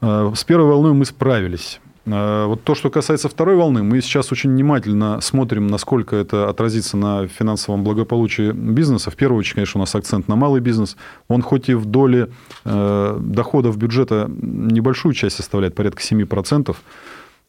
с 0.00 0.44
первой 0.44 0.66
волной 0.66 0.92
мы 0.92 1.04
справились. 1.04 1.80
Э, 2.06 2.46
вот 2.46 2.62
то, 2.64 2.74
что 2.74 2.90
касается 2.90 3.28
второй 3.28 3.56
волны, 3.56 3.82
мы 3.82 4.00
сейчас 4.00 4.30
очень 4.32 4.50
внимательно 4.50 5.20
смотрим, 5.20 5.66
насколько 5.66 6.16
это 6.16 6.48
отразится 6.48 6.96
на 6.96 7.26
финансовом 7.28 7.84
благополучии 7.84 8.52
бизнеса. 8.52 9.10
В 9.10 9.16
первую 9.16 9.40
очередь, 9.40 9.54
конечно, 9.54 9.78
у 9.78 9.82
нас 9.82 9.94
акцент 9.94 10.28
на 10.28 10.36
малый 10.36 10.60
бизнес. 10.60 10.96
Он 11.28 11.42
хоть 11.42 11.68
и 11.68 11.74
в 11.74 11.86
доле 11.86 12.30
э, 12.64 13.18
доходов 13.20 13.76
бюджета 13.78 14.28
небольшую 14.28 15.14
часть 15.14 15.36
составляет, 15.36 15.74
порядка 15.74 16.02
7%, 16.02 16.76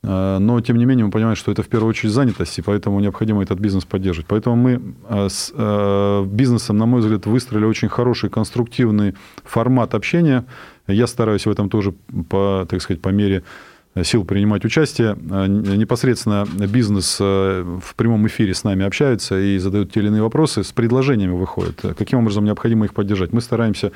э, 0.04 0.38
но, 0.40 0.62
тем 0.62 0.78
не 0.78 0.86
менее, 0.86 1.06
мы 1.06 1.12
понимаем, 1.12 1.36
что 1.36 1.52
это 1.52 1.62
в 1.62 1.68
первую 1.68 1.90
очередь 1.90 2.14
занятость, 2.14 2.58
и 2.58 2.62
поэтому 2.62 3.02
необходимо 3.02 3.44
этот 3.44 3.60
бизнес 3.60 3.84
поддерживать. 3.84 4.28
Поэтому 4.28 4.56
мы 4.56 4.82
с 5.30 5.52
бизнесом, 6.28 6.78
на 6.78 6.86
мой 6.86 7.02
взгляд, 7.02 7.26
выстроили 7.26 7.66
очень 7.66 7.90
хороший, 7.90 8.30
конструктивный 8.30 9.16
формат 9.44 9.96
общения. 9.96 10.46
Я 10.88 11.08
стараюсь 11.08 11.46
в 11.46 11.50
этом 11.50 11.70
тоже, 11.70 11.94
по, 12.30 12.66
так 12.70 12.82
сказать, 12.82 13.02
по 13.02 13.10
мере 13.10 13.44
сил 14.04 14.25
принимать 14.25 14.66
участие. 14.66 15.18
А, 15.32 15.48
непосредственно 15.48 16.46
бизнес 16.68 17.18
э, 17.20 17.80
в 17.82 17.96
прямом 17.96 18.28
эфире 18.28 18.54
с 18.54 18.64
нами 18.64 18.86
общаются 18.86 19.40
и 19.40 19.58
задают 19.58 19.94
те 19.94 20.02
или 20.02 20.08
иные 20.08 20.22
вопросы, 20.22 20.64
с 20.64 20.72
предложениями 20.72 21.32
выходят, 21.32 21.82
каким 21.98 22.20
образом 22.20 22.46
необходимо 22.46 22.86
их 22.86 22.94
поддержать. 22.94 23.34
Мы 23.34 23.42
стараемся 23.42 23.92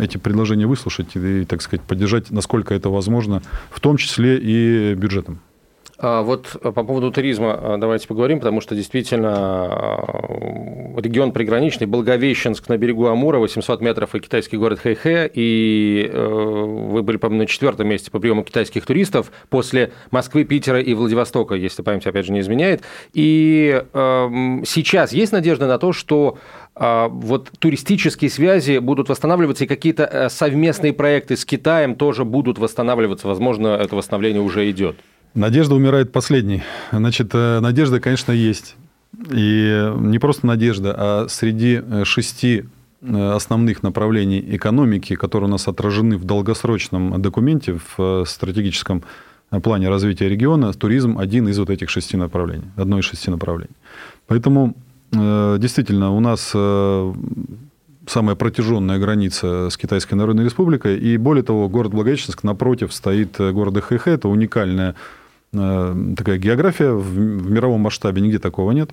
эти 0.00 0.16
предложения 0.16 0.66
выслушать 0.66 1.14
и, 1.14 1.44
так 1.44 1.60
сказать, 1.60 1.84
поддержать, 1.84 2.30
насколько 2.30 2.72
это 2.72 2.88
возможно, 2.88 3.42
в 3.70 3.80
том 3.80 3.98
числе 3.98 4.38
и 4.38 4.94
бюджетом. 4.94 5.40
А 5.98 6.22
вот 6.22 6.56
по 6.60 6.84
поводу 6.84 7.10
туризма 7.10 7.76
давайте 7.78 8.06
поговорим, 8.06 8.38
потому 8.38 8.60
что 8.60 8.74
действительно 8.74 10.04
регион 10.96 11.32
приграничный, 11.32 11.86
Благовещенск 11.86 12.68
на 12.68 12.76
берегу 12.76 13.06
Амура, 13.06 13.38
800 13.38 13.80
метров 13.80 14.14
и 14.14 14.20
китайский 14.20 14.56
город 14.58 14.80
Хэйхэ, 14.80 15.30
и 15.32 16.10
вы 16.12 17.02
были, 17.02 17.16
по-моему, 17.16 17.42
на 17.42 17.46
четвертом 17.46 17.88
месте 17.88 18.10
по 18.10 18.18
приему 18.18 18.44
китайских 18.44 18.84
туристов 18.84 19.32
после 19.48 19.92
Москвы, 20.10 20.44
Питера 20.44 20.80
и 20.80 20.92
Владивостока, 20.94 21.54
если 21.54 21.82
память, 21.82 22.06
опять 22.06 22.26
же, 22.26 22.32
не 22.32 22.40
изменяет. 22.40 22.82
И 23.12 23.82
сейчас 24.66 25.12
есть 25.12 25.32
надежда 25.32 25.66
на 25.66 25.78
то, 25.78 25.92
что 25.92 26.38
вот 26.74 27.50
туристические 27.58 28.30
связи 28.30 28.78
будут 28.78 29.08
восстанавливаться, 29.08 29.64
и 29.64 29.66
какие-то 29.66 30.04
э, 30.04 30.28
совместные 30.28 30.92
проекты 30.92 31.36
с 31.36 31.46
Китаем 31.46 31.94
тоже 31.94 32.26
будут 32.26 32.58
восстанавливаться. 32.58 33.26
Возможно, 33.26 33.68
это 33.68 33.96
восстановление 33.96 34.42
уже 34.42 34.70
идет. 34.70 34.96
Надежда 35.36 35.74
умирает 35.74 36.12
последней. 36.12 36.62
Значит, 36.90 37.32
э, 37.34 37.60
надежда, 37.60 38.00
конечно, 38.00 38.32
есть. 38.32 38.74
И 39.30 39.92
не 39.98 40.18
просто 40.18 40.46
надежда, 40.46 40.94
а 40.96 41.26
среди 41.28 41.82
э, 41.86 42.04
шести 42.06 42.64
э, 43.02 43.32
основных 43.32 43.82
направлений 43.82 44.42
экономики, 44.56 45.14
которые 45.14 45.48
у 45.48 45.50
нас 45.50 45.68
отражены 45.68 46.16
в 46.16 46.24
долгосрочном 46.24 47.20
документе, 47.20 47.78
в 47.96 48.24
стратегическом 48.24 49.02
плане 49.62 49.90
развития 49.90 50.26
региона, 50.30 50.72
туризм 50.72 51.18
один 51.18 51.48
из 51.48 51.58
вот 51.58 51.68
этих 51.68 51.90
шести 51.90 52.16
направлений, 52.16 52.70
одно 52.74 52.98
из 52.98 53.04
шести 53.04 53.30
направлений. 53.30 53.76
Поэтому 54.26 54.74
действительно 55.12 56.12
у 56.12 56.20
нас 56.20 56.50
самая 58.08 58.36
протяженная 58.36 58.98
граница 58.98 59.68
с 59.70 59.76
Китайской 59.76 60.14
Народной 60.14 60.44
Республикой, 60.44 60.98
и 60.98 61.16
более 61.16 61.44
того, 61.44 61.68
город 61.68 61.92
Благовещенск 61.92 62.42
напротив 62.42 62.92
стоит 62.92 63.36
города 63.38 63.80
Хэхэ, 63.80 64.10
это 64.10 64.28
уникальная 64.28 64.96
такая 66.16 66.38
география 66.38 66.92
в, 66.92 67.50
мировом 67.50 67.80
масштабе, 67.80 68.22
нигде 68.22 68.38
такого 68.38 68.72
нет. 68.72 68.90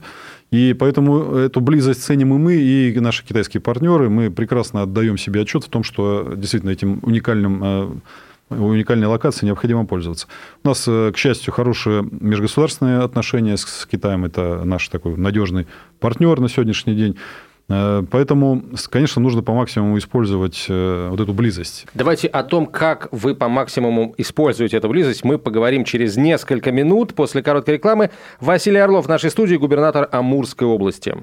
И 0.51 0.75
поэтому 0.77 1.35
эту 1.35 1.61
близость 1.61 2.03
ценим 2.03 2.33
и 2.35 2.37
мы, 2.37 2.55
и 2.55 2.99
наши 2.99 3.25
китайские 3.25 3.61
партнеры. 3.61 4.09
Мы 4.09 4.29
прекрасно 4.29 4.83
отдаем 4.83 5.17
себе 5.17 5.41
отчет 5.41 5.63
в 5.63 5.69
том, 5.69 5.83
что 5.83 6.33
действительно 6.35 6.71
этим 6.71 6.99
уникальным 7.01 7.63
э, 7.63 7.91
уникальной 8.49 9.07
локацией 9.07 9.47
необходимо 9.47 9.85
пользоваться. 9.85 10.27
У 10.63 10.67
нас, 10.67 10.85
э, 10.87 11.11
к 11.13 11.17
счастью, 11.17 11.53
хорошие 11.53 12.07
межгосударственные 12.11 12.99
отношения 12.99 13.57
с 13.57 13.87
Китаем. 13.89 14.25
Это 14.25 14.63
наш 14.63 14.87
такой 14.89 15.15
надежный 15.17 15.67
партнер 15.99 16.39
на 16.39 16.49
сегодняшний 16.49 16.95
день. 16.95 17.17
Э, 17.69 18.03
поэтому, 18.09 18.61
конечно, 18.89 19.21
нужно 19.21 19.41
по 19.41 19.53
максимуму 19.53 19.97
использовать 19.97 20.65
э, 20.69 21.07
вот 21.09 21.19
эту 21.19 21.33
близость. 21.33 21.85
Давайте 21.93 22.27
о 22.27 22.43
том, 22.43 22.65
как 22.65 23.07
вы 23.11 23.35
по 23.35 23.47
максимуму 23.47 24.13
используете 24.17 24.77
эту 24.77 24.89
близость, 24.89 25.23
мы 25.23 25.37
поговорим 25.37 25.85
через 25.85 26.17
несколько 26.17 26.71
минут 26.71 27.13
после 27.13 27.41
короткой 27.41 27.75
рекламы. 27.75 28.09
Василий 28.39 28.79
Орлов 28.79 29.05
в 29.05 29.09
нашей 29.09 29.29
студии, 29.29 29.55
губернатор 29.55 30.07
Амурской 30.11 30.67
области. 30.67 31.15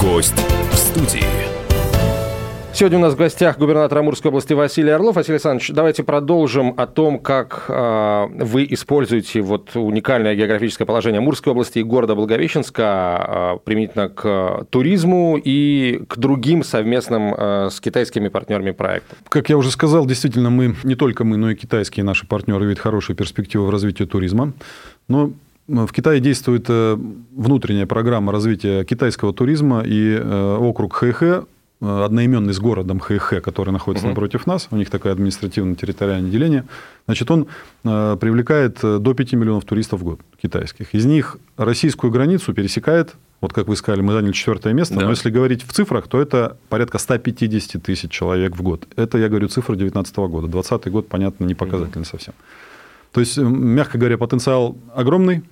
Гость 0.00 0.34
в 0.70 0.76
студии. 0.76 1.41
Сегодня 2.82 2.98
у 2.98 3.02
нас 3.02 3.14
в 3.14 3.16
гостях 3.16 3.58
губернатор 3.58 3.98
Амурской 3.98 4.30
области 4.30 4.54
Василий 4.54 4.90
Орлов. 4.90 5.14
Василий 5.14 5.34
Александрович, 5.34 5.70
давайте 5.70 6.02
продолжим 6.02 6.74
о 6.76 6.88
том, 6.88 7.20
как 7.20 7.66
э, 7.68 8.26
вы 8.40 8.66
используете 8.70 9.40
вот 9.40 9.76
уникальное 9.76 10.34
географическое 10.34 10.84
положение 10.84 11.20
Амурской 11.20 11.52
области 11.52 11.78
и 11.78 11.84
города 11.84 12.16
Благовещенска 12.16 13.54
э, 13.54 13.58
применительно 13.64 14.08
к 14.08 14.66
туризму 14.70 15.36
и 15.40 16.02
к 16.08 16.18
другим 16.18 16.64
совместным 16.64 17.32
э, 17.38 17.68
с 17.70 17.80
китайскими 17.80 18.26
партнерами 18.26 18.72
проектам. 18.72 19.16
Как 19.28 19.48
я 19.48 19.56
уже 19.56 19.70
сказал, 19.70 20.04
действительно, 20.04 20.50
мы, 20.50 20.74
не 20.82 20.96
только 20.96 21.22
мы, 21.22 21.36
но 21.36 21.52
и 21.52 21.54
китайские 21.54 22.02
наши 22.02 22.26
партнеры 22.26 22.64
видят 22.64 22.80
хорошие 22.80 23.14
перспективы 23.14 23.66
в 23.66 23.70
развитии 23.70 24.02
туризма. 24.02 24.54
Но 25.06 25.30
в 25.68 25.92
Китае 25.92 26.18
действует 26.18 26.66
внутренняя 26.68 27.86
программа 27.86 28.32
развития 28.32 28.82
китайского 28.82 29.32
туризма, 29.32 29.84
и 29.86 30.18
округ 30.18 30.94
Хэхэ 30.94 31.26
Э, 31.26 31.44
одноименный 31.82 32.54
с 32.54 32.60
городом 32.60 33.00
Хэйхэ, 33.00 33.40
который 33.40 33.70
находится 33.70 34.06
угу. 34.06 34.12
напротив 34.12 34.46
нас, 34.46 34.68
у 34.70 34.76
них 34.76 34.88
такое 34.88 35.12
административно-территориальное 35.12 36.30
деление, 36.30 36.64
значит, 37.06 37.30
он 37.30 37.48
э, 37.84 38.16
привлекает 38.20 38.78
э, 38.82 38.98
до 38.98 39.14
5 39.14 39.32
миллионов 39.32 39.64
туристов 39.64 40.00
в 40.00 40.04
год 40.04 40.20
китайских. 40.40 40.94
Из 40.94 41.04
них 41.04 41.38
российскую 41.56 42.12
границу 42.12 42.54
пересекает, 42.54 43.14
вот 43.40 43.52
как 43.52 43.66
вы 43.66 43.74
сказали, 43.74 44.00
мы 44.02 44.12
заняли 44.12 44.32
четвертое 44.32 44.72
место, 44.72 44.94
да. 44.94 45.02
но 45.02 45.10
если 45.10 45.30
говорить 45.30 45.66
в 45.66 45.72
цифрах, 45.72 46.06
то 46.06 46.20
это 46.20 46.56
порядка 46.68 46.98
150 46.98 47.82
тысяч 47.82 48.10
человек 48.10 48.56
в 48.56 48.62
год. 48.62 48.86
Это, 48.94 49.18
я 49.18 49.28
говорю, 49.28 49.48
цифры 49.48 49.74
2019 49.76 50.16
года. 50.16 50.46
2020 50.46 50.92
год, 50.92 51.08
понятно, 51.08 51.44
не 51.44 51.54
показательный 51.54 52.02
угу. 52.02 52.10
совсем. 52.10 52.34
То 53.12 53.20
есть, 53.20 53.36
мягко 53.36 53.98
говоря, 53.98 54.16
потенциал 54.16 54.76
огромный, 54.94 55.42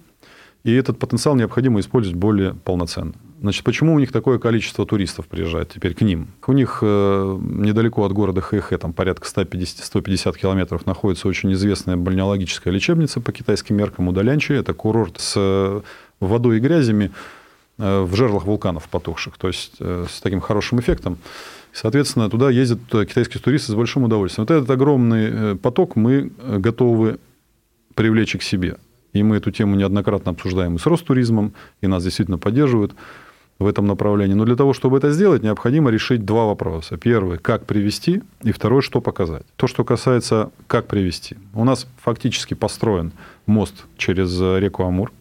и 0.63 0.75
этот 0.75 0.99
потенциал 0.99 1.37
необходимо 1.37 1.81
использовать 1.81 2.19
более 2.19 2.55
полноценно. 2.55 3.15
Значит, 3.41 3.65
почему 3.65 3.95
у 3.95 3.99
них 3.99 4.13
такое 4.13 4.39
количество 4.39 4.85
туристов 4.85 5.27
приезжает 5.27 5.71
теперь 5.73 5.95
к 5.95 6.03
ним? 6.03 6.29
У 6.47 6.53
них 6.53 6.81
э, 6.83 7.39
недалеко 7.41 8.05
от 8.05 8.13
города 8.13 8.43
Хэхэ, 8.43 8.77
там 8.77 8.93
порядка 8.93 9.27
150-150 9.27 10.39
километров, 10.39 10.85
находится 10.85 11.27
очень 11.27 11.51
известная 11.55 11.97
бальнеологическая 11.97 12.71
лечебница 12.71 13.23
по 13.23 13.33
китайским 13.33 13.77
меркам 13.77 14.09
Удалянчи. 14.09 14.53
Это 14.53 14.75
курорт 14.75 15.19
с 15.19 15.35
э, 15.37 15.81
водой 16.21 16.59
и 16.59 16.61
грязями 16.61 17.11
э, 17.79 18.03
в 18.03 18.15
жерлах 18.15 18.45
вулканов 18.45 18.91
потухших, 18.91 19.39
то 19.39 19.49
есть 19.49 19.79
с 19.79 20.21
таким 20.21 20.43
хорошим 20.43 20.81
эффектом. 20.81 21.17
Соответственно, 21.73 22.29
туда 22.29 22.51
ездят 22.51 22.81
китайские 22.91 23.41
туристы 23.41 23.73
с 23.73 23.75
большим 23.75 24.05
удовольствием. 24.05 24.47
Вот 24.47 24.55
этот 24.55 24.69
огромный 24.69 25.57
поток 25.57 25.97
мы 25.97 26.33
готовы 26.59 27.19
привлечь 27.95 28.37
к 28.37 28.43
себе. 28.43 28.77
И 29.13 29.23
мы 29.23 29.37
эту 29.37 29.51
тему 29.51 29.77
неоднократно 29.77 30.33
обсуждаем 30.33 30.77
и 30.77 30.79
с 30.79 30.87
Ростуризмом, 30.87 31.53
и 31.81 31.87
нас 31.87 32.05
действительно 32.05 32.39
поддерживают 32.39 32.95
в 33.59 33.67
этом 33.67 33.87
направлении. 33.87 34.35
Но 34.35 34.45
для 34.45 34.57
того, 34.57 34.73
чтобы 34.73 34.97
это 34.97 35.11
сделать, 35.11 35.43
необходимо 35.43 35.91
решить 35.91 36.25
два 36.25 36.47
вопроса. 36.47 36.97
Первый– 36.97 37.39
как 37.43 37.67
привести, 37.67 38.23
и 38.43 38.53
второй– 38.53 38.83
что 38.83 39.01
показать. 39.01 39.45
То, 39.57 39.67
что 39.67 39.85
касается 39.85 40.51
как 40.67 40.87
привести. 40.87 41.37
У 41.55 41.65
нас 41.65 41.87
фактически 42.03 42.55
построен 42.55 43.13
мост 43.47 43.85
через 43.99 44.41
реку 44.41 44.85
Амур. 44.85 45.13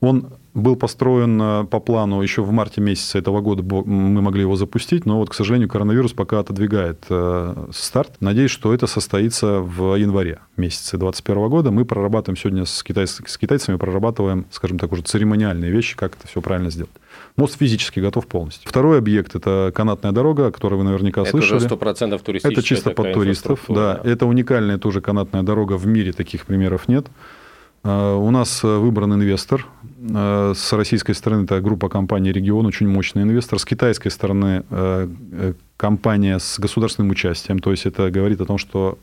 Он 0.00 0.28
был 0.54 0.76
построен 0.76 1.40
э, 1.40 1.64
по 1.64 1.80
плану 1.80 2.20
еще 2.20 2.42
в 2.42 2.50
марте 2.52 2.80
месяце 2.80 3.18
этого 3.18 3.40
года, 3.40 3.62
мы 3.62 4.20
могли 4.20 4.42
его 4.42 4.56
запустить, 4.56 5.06
но 5.06 5.18
вот, 5.18 5.30
к 5.30 5.34
сожалению, 5.34 5.68
коронавирус 5.68 6.12
пока 6.12 6.40
отодвигает 6.40 7.04
э, 7.08 7.68
старт. 7.72 8.12
Надеюсь, 8.20 8.50
что 8.50 8.74
это 8.74 8.86
состоится 8.86 9.60
в 9.60 9.96
январе 9.96 10.40
месяце 10.56 10.98
2021 10.98 11.48
года. 11.48 11.70
Мы 11.70 11.84
прорабатываем 11.84 12.36
сегодня 12.36 12.66
с, 12.66 12.82
китайц... 12.82 13.20
с 13.24 13.38
китайцами, 13.38 13.76
прорабатываем, 13.76 14.46
скажем 14.50 14.78
так, 14.78 14.92
уже 14.92 15.02
церемониальные 15.02 15.70
вещи, 15.70 15.96
как 15.96 16.16
это 16.16 16.28
все 16.28 16.42
правильно 16.42 16.70
сделать. 16.70 16.92
Мост 17.36 17.58
физически 17.58 18.00
готов 18.00 18.26
полностью. 18.26 18.68
Второй 18.68 18.98
объект– 18.98 19.34
это 19.34 19.72
канатная 19.74 20.12
дорога, 20.12 20.48
о 20.48 20.50
которой 20.50 20.74
вы 20.74 20.84
наверняка 20.84 21.22
это 21.22 21.30
слышали. 21.30 21.64
Это 21.64 21.74
уже 21.74 21.84
100% 21.84 22.22
туристическая. 22.22 22.52
Это 22.52 22.62
чисто 22.62 22.90
под 22.90 23.12
туристов, 23.14 23.60
да. 23.68 24.00
Это 24.04 24.26
уникальная 24.26 24.76
тоже 24.76 25.00
канатная 25.00 25.42
дорога, 25.42 25.74
в 25.74 25.86
мире 25.86 26.12
таких 26.12 26.44
примеров 26.44 26.88
нет. 26.88 27.06
А, 27.84 28.16
у 28.16 28.30
нас 28.30 28.62
выбран 28.62 29.14
инвестор. 29.14 29.66
А, 30.14 30.52
с 30.54 30.72
российской 30.72 31.14
стороны 31.14 31.44
это 31.44 31.60
группа 31.60 31.88
компаний 31.88 32.32
«Регион», 32.32 32.66
очень 32.66 32.88
мощный 32.88 33.22
инвестор. 33.22 33.58
С 33.58 33.64
китайской 33.64 34.10
стороны 34.10 34.64
а, 34.70 35.08
э, 35.32 35.54
компания 35.76 36.38
с 36.38 36.58
государственным 36.58 37.10
участием. 37.10 37.58
То 37.58 37.70
есть 37.70 37.86
это 37.86 38.10
говорит 38.10 38.40
о 38.40 38.46
том, 38.46 38.58
что 38.58 38.98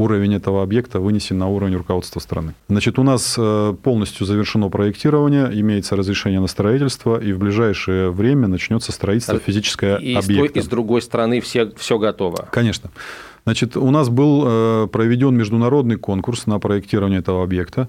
уровень 0.00 0.34
этого 0.34 0.62
объекта 0.62 0.98
вынесен 0.98 1.38
на 1.38 1.48
уровень 1.48 1.76
руководства 1.76 2.20
страны. 2.20 2.54
Значит, 2.68 2.98
у 2.98 3.02
нас 3.02 3.34
э, 3.36 3.74
полностью 3.82 4.26
завершено 4.26 4.68
проектирование, 4.68 5.50
имеется 5.60 5.94
разрешение 5.94 6.40
на 6.40 6.46
строительство, 6.46 7.20
и 7.20 7.32
в 7.32 7.38
ближайшее 7.38 8.10
время 8.10 8.48
начнется 8.48 8.92
строительство 8.92 9.38
физическое 9.38 9.96
и 9.96 10.14
объекта. 10.14 10.58
И 10.58 10.62
с 10.62 10.66
другой 10.66 11.02
стороны 11.02 11.40
все, 11.40 11.70
все 11.76 11.98
готово? 11.98 12.48
Конечно. 12.50 12.90
Значит, 13.44 13.76
у 13.76 13.90
нас 13.90 14.08
был 14.08 14.44
э, 14.46 14.88
проведен 14.90 15.36
международный 15.36 15.96
конкурс 15.96 16.46
на 16.46 16.58
проектирование 16.58 17.20
этого 17.20 17.42
объекта. 17.42 17.88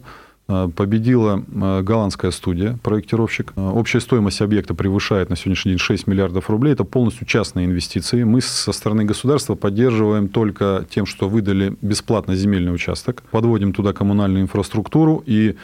Э, 0.51 0.70
победила 0.75 1.41
э, 1.50 1.81
голландская 1.81 2.31
студия, 2.31 2.77
проектировщик. 2.84 3.53
Э, 3.55 3.70
общая 3.70 4.01
стоимость 4.01 4.41
объекта 4.41 4.74
превышает 4.74 5.29
на 5.29 5.38
сегодняшний 5.38 5.72
день 5.72 5.79
6 5.79 6.08
миллиардов 6.08 6.50
рублей. 6.50 6.74
Это 6.74 6.84
полностью 6.84 7.25
частные 7.25 7.67
инвестиции. 7.67 8.24
Мы 8.25 8.41
со 8.41 8.74
стороны 8.74 9.05
государства 9.05 9.55
поддерживаем 9.55 10.27
только 10.27 10.86
тем, 10.89 11.05
что 11.05 11.29
выдали 11.29 11.77
бесплатно 11.81 12.36
земельный 12.36 12.74
участок, 12.74 13.24
подводим 13.31 13.72
туда 13.72 13.93
коммунальную 13.93 14.43
инфраструктуру 14.43 15.24
и 15.25 15.55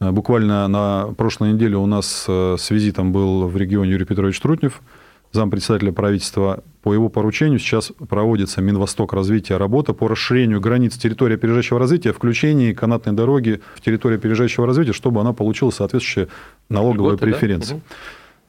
Буквально 0.00 0.66
на 0.66 1.14
прошлой 1.16 1.52
неделе 1.52 1.76
у 1.76 1.86
нас 1.86 2.26
с 2.26 2.70
визитом 2.70 3.12
был 3.12 3.46
в 3.46 3.56
регионе 3.56 3.92
Юрий 3.92 4.04
Петрович 4.04 4.38
Трутнев, 4.40 4.82
зампредседателя 5.34 5.92
правительства, 5.92 6.62
по 6.82 6.94
его 6.94 7.08
поручению 7.08 7.58
сейчас 7.58 7.92
проводится 8.08 8.62
Минвосток 8.62 9.12
развития 9.12 9.56
работа 9.56 9.92
по 9.92 10.08
расширению 10.08 10.60
границ 10.60 10.96
территории 10.96 11.34
опережающего 11.34 11.78
развития, 11.78 12.12
включении 12.12 12.72
канатной 12.72 13.12
дороги 13.12 13.60
в 13.74 13.80
территорию 13.80 14.18
опережающего 14.18 14.66
развития, 14.66 14.92
чтобы 14.92 15.20
она 15.20 15.32
получила 15.32 15.70
соответствующие 15.70 16.28
налоговые 16.68 17.16
Льготы, 17.16 17.32
преференции. 17.32 17.74
Да? 17.74 17.80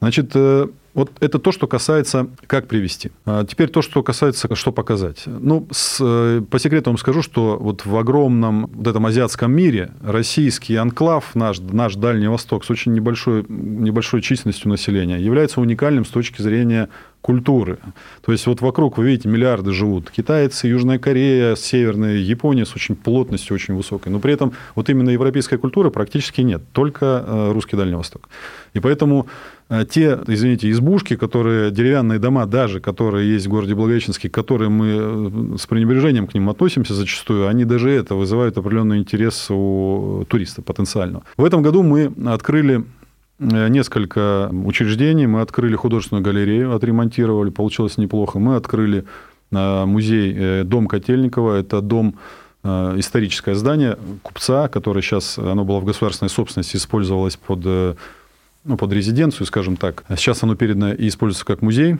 Значит, 0.00 0.30
э, 0.34 0.68
вот 0.96 1.12
это 1.20 1.38
то, 1.38 1.52
что 1.52 1.66
касается, 1.66 2.28
как 2.46 2.68
привести. 2.68 3.10
А 3.26 3.44
теперь 3.44 3.68
то, 3.68 3.82
что 3.82 4.02
касается, 4.02 4.52
что 4.56 4.72
показать. 4.72 5.24
Ну, 5.26 5.68
с, 5.70 5.98
э, 6.00 6.40
по 6.50 6.58
секрету 6.58 6.88
вам 6.88 6.96
скажу, 6.96 7.20
что 7.20 7.58
вот 7.60 7.84
в 7.84 7.94
огромном 7.98 8.70
вот 8.72 8.86
этом 8.86 9.04
азиатском 9.04 9.52
мире 9.52 9.90
российский 10.02 10.74
анклав, 10.76 11.34
наш, 11.34 11.60
наш 11.60 11.96
Дальний 11.96 12.28
Восток, 12.28 12.64
с 12.64 12.70
очень 12.70 12.94
небольшой, 12.94 13.44
небольшой 13.46 14.22
численностью 14.22 14.70
населения, 14.70 15.18
является 15.18 15.60
уникальным 15.60 16.06
с 16.06 16.08
точки 16.08 16.40
зрения 16.40 16.88
культуры. 17.26 17.78
То 18.24 18.30
есть 18.30 18.46
вот 18.46 18.60
вокруг, 18.60 18.98
вы 18.98 19.06
видите, 19.06 19.28
миллиарды 19.28 19.72
живут. 19.72 20.10
Китайцы, 20.12 20.68
Южная 20.68 21.00
Корея, 21.00 21.56
Северная 21.56 22.18
Япония 22.18 22.64
с 22.64 22.76
очень 22.76 22.94
плотностью 22.94 23.54
очень 23.54 23.74
высокой. 23.74 24.12
Но 24.12 24.20
при 24.20 24.32
этом 24.32 24.52
вот 24.76 24.88
именно 24.90 25.10
европейской 25.10 25.56
культуры 25.58 25.90
практически 25.90 26.42
нет, 26.42 26.62
только 26.72 27.24
э, 27.26 27.52
русский 27.52 27.76
Дальний 27.76 27.96
Восток. 27.96 28.28
И 28.74 28.80
поэтому 28.80 29.26
э, 29.68 29.84
те, 29.90 30.20
извините, 30.28 30.70
избушки, 30.70 31.16
которые, 31.16 31.72
деревянные 31.72 32.20
дома 32.20 32.46
даже, 32.46 32.78
которые 32.78 33.34
есть 33.34 33.46
в 33.46 33.50
городе 33.50 33.74
Благовещенске, 33.74 34.28
которые 34.28 34.68
мы 34.68 34.86
э, 34.86 35.56
с 35.58 35.66
пренебрежением 35.66 36.28
к 36.28 36.34
ним 36.34 36.48
относимся 36.48 36.94
зачастую, 36.94 37.48
они 37.48 37.64
даже 37.64 37.90
это 37.90 38.14
вызывают 38.14 38.56
определенный 38.56 38.98
интерес 38.98 39.46
у 39.50 40.24
туриста 40.28 40.62
потенциального. 40.62 41.24
В 41.36 41.44
этом 41.44 41.62
году 41.62 41.82
мы 41.82 42.12
открыли 42.26 42.84
несколько 43.38 44.50
учреждений. 44.52 45.26
Мы 45.26 45.40
открыли 45.40 45.76
художественную 45.76 46.24
галерею, 46.24 46.74
отремонтировали, 46.74 47.50
получилось 47.50 47.98
неплохо. 47.98 48.38
Мы 48.38 48.56
открыли 48.56 49.04
э, 49.50 49.84
музей 49.84 50.34
э, 50.36 50.64
Дом 50.64 50.86
Котельникова. 50.86 51.56
Это 51.56 51.80
дом 51.80 52.16
историческое 52.64 53.54
здание 53.54 53.96
купца, 54.22 54.66
которое 54.66 55.00
сейчас, 55.00 55.38
оно 55.38 55.64
было 55.64 55.78
в 55.78 55.84
государственной 55.84 56.30
собственности, 56.30 56.76
использовалось 56.76 57.36
под, 57.36 57.64
ну, 58.64 58.76
под 58.76 58.92
резиденцию, 58.92 59.46
скажем 59.46 59.76
так. 59.76 60.02
Сейчас 60.16 60.42
оно 60.42 60.56
передано 60.56 60.92
и 60.92 61.06
используется 61.06 61.46
как 61.46 61.62
музей 61.62 61.98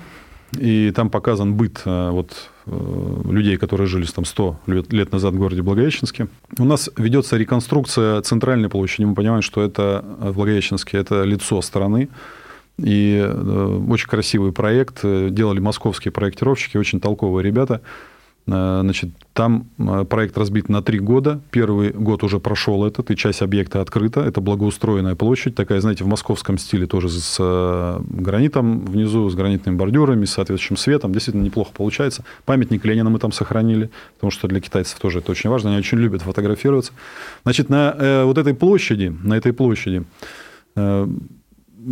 и 0.52 0.92
там 0.94 1.10
показан 1.10 1.54
быт 1.54 1.82
э, 1.84 2.10
вот, 2.10 2.30
э, 2.30 2.55
людей, 2.66 3.56
которые 3.56 3.86
жили 3.86 4.06
там 4.06 4.24
100 4.24 4.60
лет 4.66 5.12
назад 5.12 5.34
в 5.34 5.38
городе 5.38 5.62
Благовещенске. 5.62 6.28
У 6.58 6.64
нас 6.64 6.90
ведется 6.96 7.36
реконструкция 7.36 8.20
центральной 8.22 8.68
площади. 8.68 9.04
Мы 9.04 9.14
понимаем, 9.14 9.42
что 9.42 9.62
это 9.62 10.04
в 10.18 10.34
Благовещенске 10.34 10.98
это 10.98 11.22
лицо 11.22 11.62
страны. 11.62 12.08
И 12.78 13.24
э, 13.24 13.84
очень 13.88 14.08
красивый 14.08 14.52
проект. 14.52 15.00
Делали 15.02 15.60
московские 15.60 16.12
проектировщики, 16.12 16.76
очень 16.76 17.00
толковые 17.00 17.44
ребята. 17.44 17.80
Э, 18.48 18.80
значит, 18.82 19.10
там 19.32 19.66
э, 19.78 20.04
проект 20.08 20.38
разбит 20.38 20.68
на 20.68 20.82
три 20.82 20.98
года. 20.98 21.40
Первый 21.50 21.90
год 21.90 22.22
уже 22.22 22.38
прошел 22.38 22.84
этот, 22.84 23.10
и 23.10 23.16
часть 23.16 23.42
объекта 23.42 23.80
открыта. 23.80 24.20
Это 24.20 24.40
благоустроенная 24.40 25.14
площадь, 25.16 25.54
такая, 25.54 25.80
знаете, 25.80 26.04
в 26.04 26.06
московском 26.06 26.56
стиле 26.58 26.86
тоже 26.86 27.08
с 27.08 27.36
э, 27.40 28.00
гранитом 28.08 28.84
внизу, 28.84 29.28
с 29.28 29.34
гранитными 29.34 29.76
бордюрами, 29.76 30.24
с 30.24 30.32
соответствующим 30.32 30.76
светом. 30.76 31.12
Действительно 31.12 31.42
неплохо 31.42 31.70
получается. 31.74 32.24
Памятник 32.44 32.84
Ленина 32.84 33.10
мы 33.10 33.18
там 33.18 33.32
сохранили, 33.32 33.90
потому 34.14 34.30
что 34.30 34.46
для 34.48 34.60
китайцев 34.60 34.98
тоже 35.00 35.18
это 35.18 35.32
очень 35.32 35.50
важно. 35.50 35.70
Они 35.70 35.78
очень 35.78 35.98
любят 35.98 36.22
фотографироваться. 36.22 36.92
Значит, 37.42 37.68
на 37.68 38.24
вот 38.24 38.38
этой 38.38 38.54
площади, 38.54 39.14
на 39.22 39.36
этой 39.36 39.52
площади 39.52 40.04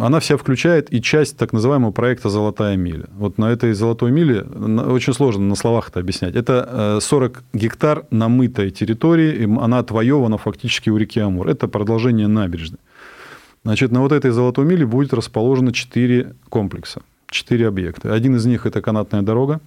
она 0.00 0.20
вся 0.20 0.36
включает 0.36 0.92
и 0.92 1.00
часть 1.00 1.36
так 1.36 1.52
называемого 1.52 1.92
проекта 1.92 2.28
«Золотая 2.28 2.76
миля». 2.76 3.08
Вот 3.16 3.38
на 3.38 3.50
этой 3.50 3.72
«Золотой 3.74 4.10
миле» 4.10 4.42
очень 4.42 5.12
сложно 5.12 5.44
на 5.44 5.54
словах 5.54 5.88
это 5.88 6.00
объяснять. 6.00 6.34
Это 6.34 6.98
40 7.00 7.38
э, 7.38 7.58
гектар 7.58 8.04
намытой 8.10 8.70
территории, 8.70 9.44
она 9.44 9.78
отвоевана 9.78 10.38
фактически 10.38 10.90
у 10.90 10.96
реки 10.96 11.20
Амур. 11.20 11.48
Это 11.48 11.68
продолжение 11.68 12.26
набережной. 12.28 12.78
Значит, 13.64 13.92
на 13.92 14.00
вот 14.00 14.12
этой 14.12 14.30
«Золотой 14.30 14.64
миле» 14.64 14.86
будет 14.86 15.14
расположено 15.14 15.72
4 15.72 16.34
комплекса, 16.48 17.02
4 17.30 17.68
объекта. 17.68 18.12
Один 18.12 18.36
из 18.36 18.44
них– 18.46 18.66
это 18.66 18.82
канатная 18.82 19.22
дорога, 19.22 19.60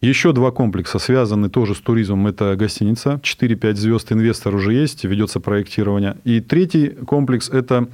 еще 0.00 0.32
два 0.32 0.52
комплекса 0.52 1.00
связаны 1.00 1.48
тоже 1.48 1.74
с 1.74 1.78
туризмом. 1.78 2.28
Это 2.28 2.54
гостиница, 2.54 3.20
4-5 3.22 3.74
звезд, 3.74 4.12
инвестор 4.12 4.54
уже 4.54 4.72
есть, 4.72 5.04
ведется 5.04 5.40
проектирование. 5.40 6.16
И 6.22 6.40
третий 6.40 6.90
комплекс– 6.90 7.48
это 7.50 7.88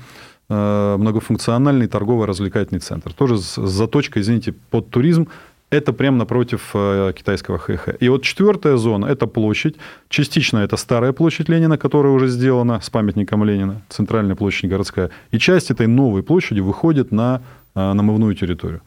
многофункциональный 0.49 1.87
торгово-развлекательный 1.87 2.81
центр. 2.81 3.13
Тоже 3.13 3.39
с 3.39 3.55
заточкой, 3.57 4.23
извините, 4.23 4.53
под 4.53 4.91
туризм. 4.91 5.29
Это 5.71 5.93
прямо 5.93 6.19
напротив 6.19 6.71
э, 6.75 7.13
китайского 7.17 7.59
ХХ. 7.59 7.89
И 7.99 8.09
вот 8.09 8.23
четвертая 8.23 8.77
зона– 8.77 9.07
это 9.11 9.27
площадь. 9.27 9.77
Частично 10.09 10.59
это 10.59 10.77
старая 10.77 11.13
площадь 11.13 11.49
Ленина, 11.49 11.79
которая 11.79 12.13
уже 12.13 12.29
сделана 12.29 12.81
с 12.81 12.91
памятником 12.91 13.45
Ленина, 13.45 13.83
центральная 13.89 14.37
площадь 14.37 14.71
городская. 14.71 15.11
И 15.33 15.39
часть 15.39 15.71
этой 15.71 15.89
новой 15.89 16.23
площади 16.23 16.61
выходит 16.61 17.11
на 17.11 17.43
э, 17.75 17.93
намывную 17.93 18.35
территорию. 18.35 18.83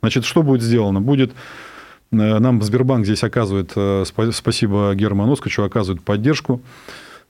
Значит, 0.00 0.24
что 0.24 0.42
будет 0.42 0.62
сделано? 0.62 1.00
Будет 1.00 1.32
нам 2.10 2.62
Сбербанк 2.62 3.06
здесь 3.06 3.24
оказывает, 3.24 3.72
спасибо 4.06 4.94
Герману 4.94 5.32
Оскачу, 5.32 5.64
оказывает 5.64 6.04
поддержку. 6.04 6.60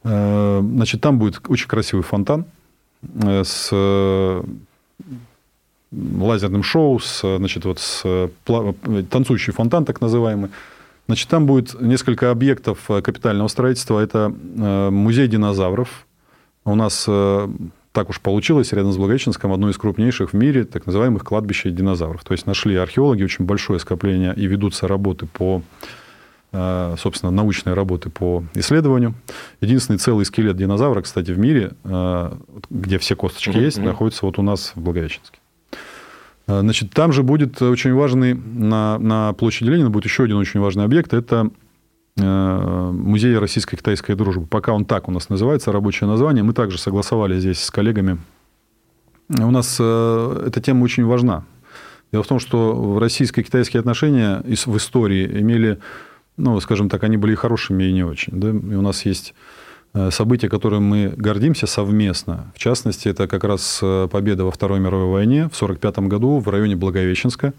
Значит, 0.02 1.00
там 1.00 1.18
будет 1.18 1.40
очень 1.48 1.68
красивый 1.68 2.02
фонтан, 2.02 2.44
Э, 2.44 2.63
с 3.22 3.68
э, 3.72 4.42
лазерным 5.92 6.62
шоу, 6.62 6.98
с, 6.98 7.38
значит, 7.38 7.64
вот 7.64 7.78
с 7.78 8.30
танцующий 9.10 9.52
фонтан, 9.52 9.84
так 9.84 10.00
называемый. 10.00 10.50
Значит, 11.06 11.28
там 11.28 11.46
будет 11.46 11.80
несколько 11.80 12.30
объектов 12.30 12.90
э, 12.90 13.02
капитального 13.02 13.48
строительства. 13.48 14.00
Это 14.00 14.28
музей 14.28 15.28
динозавров. 15.28 16.06
У 16.64 16.74
нас 16.74 17.04
так 17.92 18.08
уж 18.08 18.20
получилось, 18.20 18.72
рядом 18.72 18.92
с 18.92 18.96
Благовещенском, 18.96 19.52
одно 19.52 19.70
из 19.70 19.76
крупнейших 19.76 20.32
в 20.32 20.36
мире 20.36 20.64
так 20.64 20.86
называемых 20.86 21.22
кладбищ 21.22 21.62
динозавров. 21.64 22.24
То 22.24 22.32
есть 22.32 22.46
нашли 22.46 22.74
археологи 22.74 23.22
очень 23.22 23.44
большое 23.44 23.78
скопление 23.78 24.34
и 24.34 24.46
ведутся 24.46 24.88
работы 24.88 25.26
по 25.26 25.62
Э, 25.62 26.03
собственно, 26.98 27.32
научные 27.32 27.74
работы 27.74 28.10
по 28.10 28.44
исследованию. 28.54 29.14
Единственный 29.60 29.96
целый 29.96 30.24
скелет 30.24 30.56
динозавра, 30.56 31.00
кстати, 31.02 31.32
в 31.32 31.38
мире, 31.38 31.72
э, 31.82 32.32
где 32.70 32.98
все 32.98 33.16
косточки 33.16 33.50
mm-hmm. 33.50 33.64
есть, 33.64 33.78
находится 33.78 34.24
вот 34.24 34.38
у 34.38 34.42
нас 34.42 34.72
в 34.76 34.80
Благовещенске. 34.80 35.38
Э, 36.46 36.60
значит, 36.60 36.90
там 36.92 37.12
же 37.12 37.24
будет 37.24 37.60
очень 37.60 37.92
важный, 37.92 38.34
на, 38.34 38.98
на 38.98 39.32
площади 39.32 39.70
Ленина 39.70 39.90
будет 39.90 40.04
еще 40.04 40.22
один 40.22 40.36
очень 40.36 40.60
важный 40.60 40.84
объект, 40.84 41.12
это 41.12 41.50
музей 42.16 43.36
российско-китайской 43.36 44.14
дружбы. 44.14 44.46
Пока 44.46 44.72
он 44.72 44.84
так 44.84 45.08
у 45.08 45.10
нас 45.10 45.28
называется, 45.30 45.72
рабочее 45.72 46.08
название. 46.08 46.44
Мы 46.44 46.52
также 46.52 46.78
согласовали 46.78 47.40
здесь 47.40 47.60
с 47.60 47.72
коллегами. 47.72 48.18
У 49.28 49.50
нас 49.50 49.80
эта 49.80 50.60
тема 50.64 50.84
очень 50.84 51.04
важна. 51.04 51.44
Дело 52.12 52.22
в 52.22 52.28
том, 52.28 52.38
что 52.38 53.00
российско-китайские 53.00 53.80
отношения 53.80 54.44
в 54.44 54.76
истории 54.76 55.26
имели 55.40 55.80
ну, 56.36 56.58
скажем 56.60 56.88
так, 56.88 57.04
они 57.04 57.16
были 57.16 57.32
и 57.32 57.36
хорошими, 57.36 57.84
и 57.84 57.92
не 57.92 58.04
очень. 58.04 58.38
Да? 58.38 58.48
И 58.50 58.74
у 58.74 58.82
нас 58.82 59.04
есть 59.04 59.34
э, 59.94 60.10
события, 60.10 60.48
которым 60.48 60.84
мы 60.84 61.12
гордимся 61.16 61.66
совместно. 61.66 62.52
В 62.54 62.58
частности, 62.58 63.08
это 63.08 63.28
как 63.28 63.44
раз 63.44 63.80
э, 63.82 64.08
победа 64.10 64.44
во 64.44 64.50
Второй 64.50 64.80
мировой 64.80 65.12
войне 65.12 65.44
в 65.44 65.54
1945 65.56 65.98
году 66.08 66.38
в 66.38 66.48
районе 66.48 66.76
Благовещенска. 66.76 67.52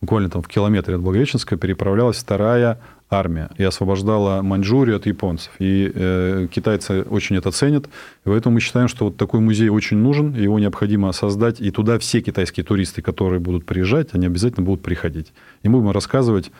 Буквально 0.00 0.28
там 0.28 0.42
в 0.42 0.48
километре 0.48 0.96
от 0.96 1.00
Благовещенска 1.00 1.56
переправлялась 1.56 2.18
вторая 2.18 2.78
армия 3.10 3.50
и 3.56 3.64
освобождала 3.64 4.42
Маньчжурию 4.42 4.96
от 4.96 5.06
японцев. 5.06 5.50
И 5.58 5.90
э, 5.94 6.48
китайцы 6.52 7.02
очень 7.02 7.36
это 7.36 7.50
ценят. 7.50 7.86
И 7.86 7.88
поэтому 8.24 8.54
мы 8.54 8.60
считаем, 8.60 8.88
что 8.88 9.06
вот 9.06 9.16
такой 9.16 9.40
музей 9.40 9.68
очень 9.68 9.96
нужен, 9.96 10.34
его 10.34 10.58
необходимо 10.58 11.10
создать. 11.12 11.60
И 11.60 11.70
туда 11.70 11.98
все 11.98 12.20
китайские 12.20 12.64
туристы, 12.64 13.02
которые 13.02 13.40
будут 13.40 13.64
приезжать, 13.64 14.08
они 14.12 14.26
обязательно 14.26 14.64
будут 14.64 14.82
приходить. 14.82 15.32
И 15.62 15.68
мы 15.68 15.80
будем 15.80 15.92
рассказывать 15.92 16.50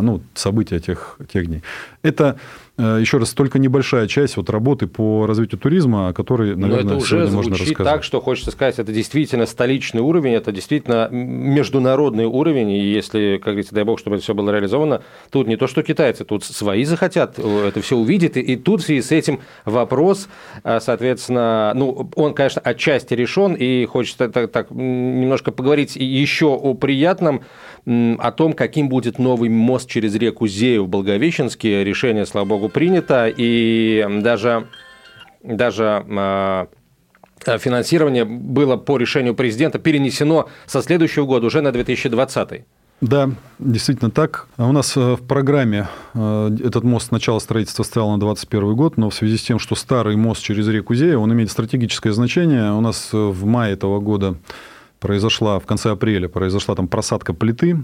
ну, 0.00 0.22
события 0.34 0.78
тех, 0.78 1.18
тех 1.32 1.46
дней. 1.46 1.62
Это, 2.02 2.38
еще 2.78 3.18
раз, 3.18 3.34
только 3.34 3.58
небольшая 3.58 4.06
часть 4.06 4.36
вот 4.36 4.48
работы 4.48 4.86
по 4.86 5.26
развитию 5.26 5.60
туризма, 5.60 6.08
о 6.08 6.12
которой, 6.12 6.56
наверное, 6.56 6.84
Но 6.84 6.90
это 6.90 6.96
уже 6.96 7.26
можно 7.26 7.54
рассказать. 7.54 7.92
так, 7.92 8.02
что 8.02 8.20
хочется 8.20 8.50
сказать, 8.50 8.78
это 8.78 8.92
действительно 8.92 9.46
столичный 9.46 10.00
уровень, 10.00 10.32
это 10.32 10.52
действительно 10.52 11.08
международный 11.10 12.24
уровень, 12.24 12.70
и 12.70 12.92
если, 12.92 13.36
как 13.36 13.52
говорится, 13.52 13.74
дай 13.74 13.84
бог, 13.84 13.98
чтобы 13.98 14.16
это 14.16 14.22
все 14.24 14.34
было 14.34 14.50
реализовано, 14.50 15.02
тут 15.30 15.46
не 15.48 15.56
то, 15.56 15.66
что 15.66 15.82
китайцы, 15.82 16.24
тут 16.24 16.44
свои 16.44 16.84
захотят 16.84 17.34
э, 17.38 17.68
это 17.68 17.82
все 17.82 17.96
увидеть, 17.96 18.36
и 18.38 18.56
тут 18.56 18.80
в 18.80 18.86
связи 18.86 19.02
с 19.02 19.12
этим 19.12 19.40
вопрос, 19.64 20.28
соответственно, 20.64 21.72
ну, 21.74 22.10
он, 22.16 22.34
конечно, 22.34 22.62
отчасти 22.62 23.14
решен, 23.14 23.54
и 23.54 23.84
хочется 23.84 24.28
так, 24.28 24.50
так 24.50 24.70
немножко 24.70 25.52
поговорить 25.52 25.96
еще 25.96 26.46
о 26.46 26.74
приятном, 26.74 27.42
о 27.84 28.32
том, 28.32 28.52
каким 28.52 28.88
будет 28.88 29.18
новый 29.18 29.48
мост 29.48 29.90
через 29.90 30.14
реку 30.14 30.46
Зею 30.46 30.84
в 30.84 30.88
Благовещенске. 30.88 31.84
Решение, 31.84 32.26
слава 32.26 32.46
богу, 32.46 32.61
принято. 32.68 33.32
И 33.34 34.06
даже, 34.22 34.66
даже 35.42 36.04
а, 36.08 36.68
финансирование 37.58 38.24
было 38.24 38.76
по 38.76 38.96
решению 38.96 39.34
президента 39.34 39.78
перенесено 39.78 40.48
со 40.66 40.82
следующего 40.82 41.26
года 41.26 41.46
уже 41.46 41.60
на 41.60 41.72
2020. 41.72 42.64
Да, 43.02 43.30
действительно 43.58 44.12
так. 44.12 44.46
А 44.56 44.68
у 44.68 44.72
нас 44.72 44.96
э, 44.96 45.16
в 45.16 45.26
программе 45.26 45.88
э, 46.14 46.50
этот 46.62 46.84
мост 46.84 47.08
сначала 47.08 47.40
строительства 47.40 47.82
стоял 47.82 48.08
на 48.12 48.20
2021 48.20 48.76
год, 48.76 48.96
но 48.96 49.10
в 49.10 49.14
связи 49.14 49.36
с 49.38 49.42
тем, 49.42 49.58
что 49.58 49.74
старый 49.74 50.14
мост 50.14 50.40
через 50.40 50.68
реку 50.68 50.94
Зея, 50.94 51.18
он 51.18 51.32
имеет 51.32 51.50
стратегическое 51.50 52.12
значение, 52.12 52.70
у 52.70 52.80
нас 52.80 53.10
э, 53.12 53.16
в 53.16 53.44
мае 53.44 53.72
этого 53.72 53.98
года 53.98 54.36
произошла 55.00 55.58
в 55.58 55.66
конце 55.66 55.90
апреля, 55.90 56.28
произошла 56.28 56.76
там 56.76 56.86
просадка 56.86 57.34
плиты, 57.34 57.82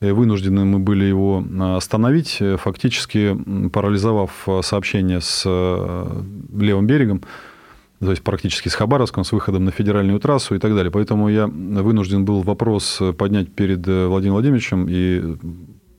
вынуждены 0.00 0.64
мы 0.64 0.78
были 0.78 1.04
его 1.04 1.44
остановить, 1.76 2.42
фактически 2.58 3.36
парализовав 3.72 4.48
сообщение 4.62 5.20
с 5.20 5.44
левым 5.44 6.86
берегом, 6.86 7.22
то 8.00 8.10
есть 8.10 8.22
практически 8.22 8.68
с 8.68 8.74
Хабаровском, 8.74 9.24
с 9.24 9.32
выходом 9.32 9.64
на 9.64 9.70
федеральную 9.70 10.20
трассу 10.20 10.54
и 10.54 10.58
так 10.58 10.74
далее. 10.74 10.90
Поэтому 10.90 11.28
я 11.28 11.46
вынужден 11.46 12.24
был 12.24 12.42
вопрос 12.42 13.00
поднять 13.16 13.50
перед 13.52 13.86
Владимиром 13.86 14.34
Владимировичем, 14.34 14.86
и 14.88 15.36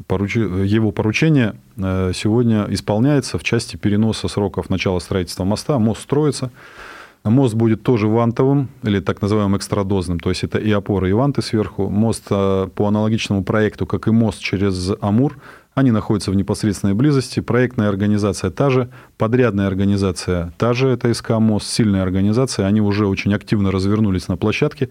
поручи... 0.05 0.39
его 0.39 0.91
поручение 0.91 1.55
э, 1.75 2.11
сегодня 2.13 2.65
исполняется 2.69 3.37
в 3.37 3.43
части 3.43 3.77
переноса 3.77 4.27
сроков 4.27 4.69
начала 4.69 4.99
строительства 4.99 5.43
моста. 5.43 5.79
Мост 5.79 6.01
строится. 6.01 6.51
Мост 7.23 7.55
будет 7.55 7.83
тоже 7.83 8.07
вантовым, 8.07 8.69
или 8.83 8.99
так 8.99 9.21
называемым 9.21 9.57
экстрадозным, 9.57 10.19
то 10.19 10.29
есть 10.29 10.43
это 10.43 10.57
и 10.59 10.71
опоры, 10.71 11.09
и 11.09 11.13
ванты 11.13 11.41
сверху. 11.41 11.89
Мост 11.89 12.25
э, 12.29 12.67
по 12.73 12.87
аналогичному 12.87 13.43
проекту, 13.43 13.85
как 13.85 14.07
и 14.07 14.11
мост 14.11 14.39
через 14.39 14.91
Амур, 15.01 15.37
они 15.77 15.91
находятся 15.91 16.31
в 16.31 16.35
непосредственной 16.35 16.95
близости. 16.95 17.39
Проектная 17.39 17.89
организация 17.89 18.49
та 18.49 18.71
же, 18.71 18.89
подрядная 19.17 19.67
организация 19.67 20.51
та 20.57 20.73
же, 20.73 20.89
это 20.89 21.13
СК 21.13 21.31
МОСТ, 21.37 21.67
сильная 21.67 22.01
организация. 22.01 22.65
Они 22.65 22.81
уже 22.81 23.05
очень 23.05 23.31
активно 23.35 23.71
развернулись 23.71 24.27
на 24.27 24.37
площадке. 24.37 24.89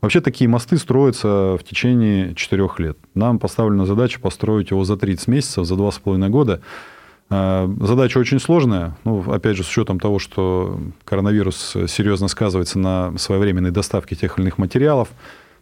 Вообще 0.00 0.20
такие 0.20 0.48
мосты 0.48 0.76
строятся 0.76 1.56
в 1.56 1.60
течение 1.62 2.34
четырех 2.34 2.80
лет. 2.80 2.98
Нам 3.14 3.38
поставлена 3.38 3.86
задача 3.86 4.18
построить 4.18 4.70
его 4.72 4.84
за 4.84 4.96
30 4.96 5.28
месяцев, 5.28 5.66
за 5.66 5.76
два 5.76 5.92
с 5.92 5.98
половиной 5.98 6.30
года. 6.30 6.60
А, 7.36 7.68
задача 7.80 8.18
очень 8.18 8.38
сложная. 8.38 8.96
Ну, 9.02 9.28
опять 9.32 9.56
же, 9.56 9.64
с 9.64 9.68
учетом 9.68 9.98
того, 9.98 10.20
что 10.20 10.78
коронавирус 11.04 11.76
серьезно 11.88 12.28
сказывается 12.28 12.78
на 12.78 13.18
своевременной 13.18 13.72
доставке 13.72 14.14
тех 14.14 14.38
или 14.38 14.44
иных 14.44 14.58
материалов, 14.58 15.08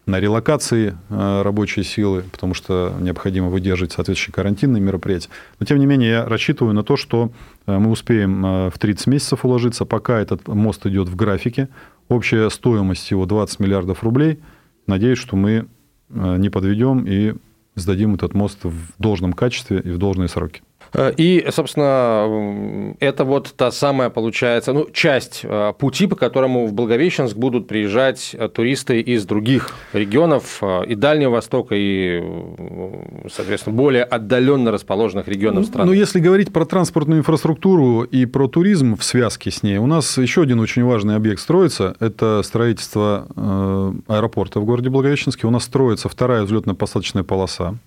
на 0.04 0.20
релокации 0.20 0.98
а, 1.08 1.42
рабочей 1.42 1.82
силы, 1.82 2.24
потому 2.30 2.52
что 2.52 2.92
необходимо 3.00 3.48
выдерживать 3.48 3.92
соответствующие 3.92 4.35
карантинные 4.35 4.82
мероприятия. 4.82 5.30
Но, 5.61 5.64
тем 5.64 5.78
не 5.78 5.87
менее, 5.87 6.11
я 6.11 6.24
рассчитываю 6.26 6.74
на 6.74 6.82
то, 6.82 6.98
что 6.98 7.32
а, 7.64 7.78
мы 7.78 7.90
успеем 7.90 8.42
в 8.68 8.78
30 8.78 9.06
месяцев 9.06 9.46
уложиться, 9.46 9.87
пока 9.87 10.20
этот 10.20 10.48
мост 10.48 10.85
идет 10.85 11.08
в 11.08 11.16
графике. 11.16 11.70
Общая 12.08 12.50
стоимость 12.50 13.11
его 13.11 13.24
20 13.24 13.61
миллиардов 13.61 14.02
рублей. 14.02 14.40
Надеюсь, 14.87 15.18
что 15.18 15.37
мы 15.37 15.66
не 16.11 16.50
подведем 16.50 17.06
и 17.06 17.35
сдадим 17.76 18.14
этот 18.14 18.35
мост 18.35 18.58
в 18.64 18.76
должном 18.98 19.32
качестве 19.32 19.80
и 19.80 19.88
в 19.88 19.96
должные 19.96 20.28
сроки. 20.28 20.61
Э, 20.94 21.12
и, 21.16 21.46
собственно, 21.50 22.94
это 23.00 23.24
вот 23.24 23.55
та 23.57 23.70
самая, 23.70 24.11
получается, 24.11 24.72
ну, 24.72 24.88
часть 24.92 25.40
э, 25.42 25.72
пути, 25.78 26.07
по 26.07 26.16
которому 26.16 26.66
в 26.66 26.72
Благовещенск 26.72 27.37
будут 27.37 27.66
приезжать 27.66 28.35
э, 28.35 28.48
туристы 28.48 29.00
из 29.00 29.24
других 29.24 29.70
регионов 29.92 30.62
и 30.87 30.94
Дальнего 30.94 31.33
Востока, 31.33 31.74
и, 31.76 32.22
соответственно, 33.33 33.76
более 33.76 34.05
отдаленно 34.05 34.70
расположенных 34.70 35.28
регионов 35.28 35.66
страны. 35.66 35.90
Ну, 35.90 35.92
если 35.92 36.20
говорить 36.20 36.52
про 36.52 36.64
транспортную 36.64 37.20
инфраструктуру 37.20 38.02
и 38.02 38.26
про 38.26 38.48
туризм 38.48 38.96
в 38.96 39.05
связке 39.05 39.50
с 39.50 39.62
ней, 39.62 39.78
у 39.78 39.87
нас 39.87 40.18
еще 40.18 40.42
один 40.42 40.61
очень 40.61 40.85
важный 40.85 41.16
объект 41.16 41.40
строится. 41.40 41.96
Это 42.00 42.42
строительство 42.42 43.26
аэропорта 44.09 44.61
в 44.61 44.64
городе 44.64 44.90
Благовещенске. 44.90 45.46
У 45.46 45.50
нас 45.50 45.64
строится 45.64 46.09
вторая 46.09 46.42
взлетно-посадочная 46.42 47.22
полоса. 47.22 47.78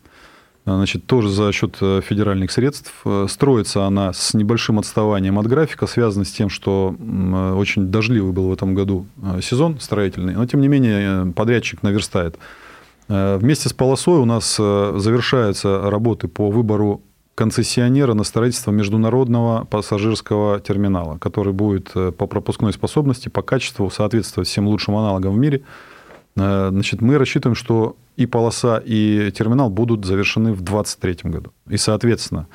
Значит, 0.66 1.06
тоже 1.06 1.30
за 1.30 1.52
счет 1.52 1.78
э, 1.80 2.02
федеральных 2.04 2.52
средств. 2.52 2.92
Э, 3.06 3.28
строится 3.30 3.86
она 3.86 4.14
с 4.14 4.34
небольшим 4.34 4.80
отставанием 4.80 5.38
от 5.38 5.46
графика, 5.46 5.86
связано 5.86 6.26
с 6.26 6.32
тем, 6.32 6.50
что 6.50 6.96
э, 6.98 7.54
очень 7.54 7.90
дождливый 7.90 8.34
был 8.34 8.50
в 8.50 8.54
этом 8.54 8.74
году 8.74 9.06
сезон 9.44 9.80
строительный, 9.80 10.34
но 10.34 10.46
тем 10.48 10.62
не 10.62 10.68
менее 10.68 11.32
подрядчик 11.34 11.84
наверстает. 11.84 12.38
Вместе 13.08 13.70
с 13.70 13.74
полосой 13.74 14.18
у 14.18 14.26
нас 14.26 14.58
завершаются 14.58 15.92
работы 15.92 16.28
по 16.28 16.50
выбору 16.50 17.04
концессионера 17.36 18.16
на 18.16 18.24
строительство 18.24 18.72
международного 18.72 19.66
пассажирского 19.66 20.60
терминала, 20.60 21.20
который 21.20 21.54
будет 21.54 21.94
по 21.94 22.26
пропускной 22.26 22.74
способности, 22.74 23.30
по 23.30 23.44
качеству 23.44 23.92
соответствовать 23.92 24.48
всем 24.48 24.68
лучшим 24.68 24.96
аналогам 24.96 25.36
в 25.36 25.38
мире. 25.38 25.62
Значит, 26.36 27.02
мы 27.02 27.20
рассчитываем, 27.20 27.54
что 27.54 27.96
и 28.18 28.26
полоса, 28.26 28.82
и 28.86 29.32
терминал 29.32 29.70
будут 29.70 30.06
завершены 30.06 30.54
в 30.54 30.62
2023 30.62 31.32
году. 31.32 31.52
И, 31.70 31.78
соответственно, 31.78 32.48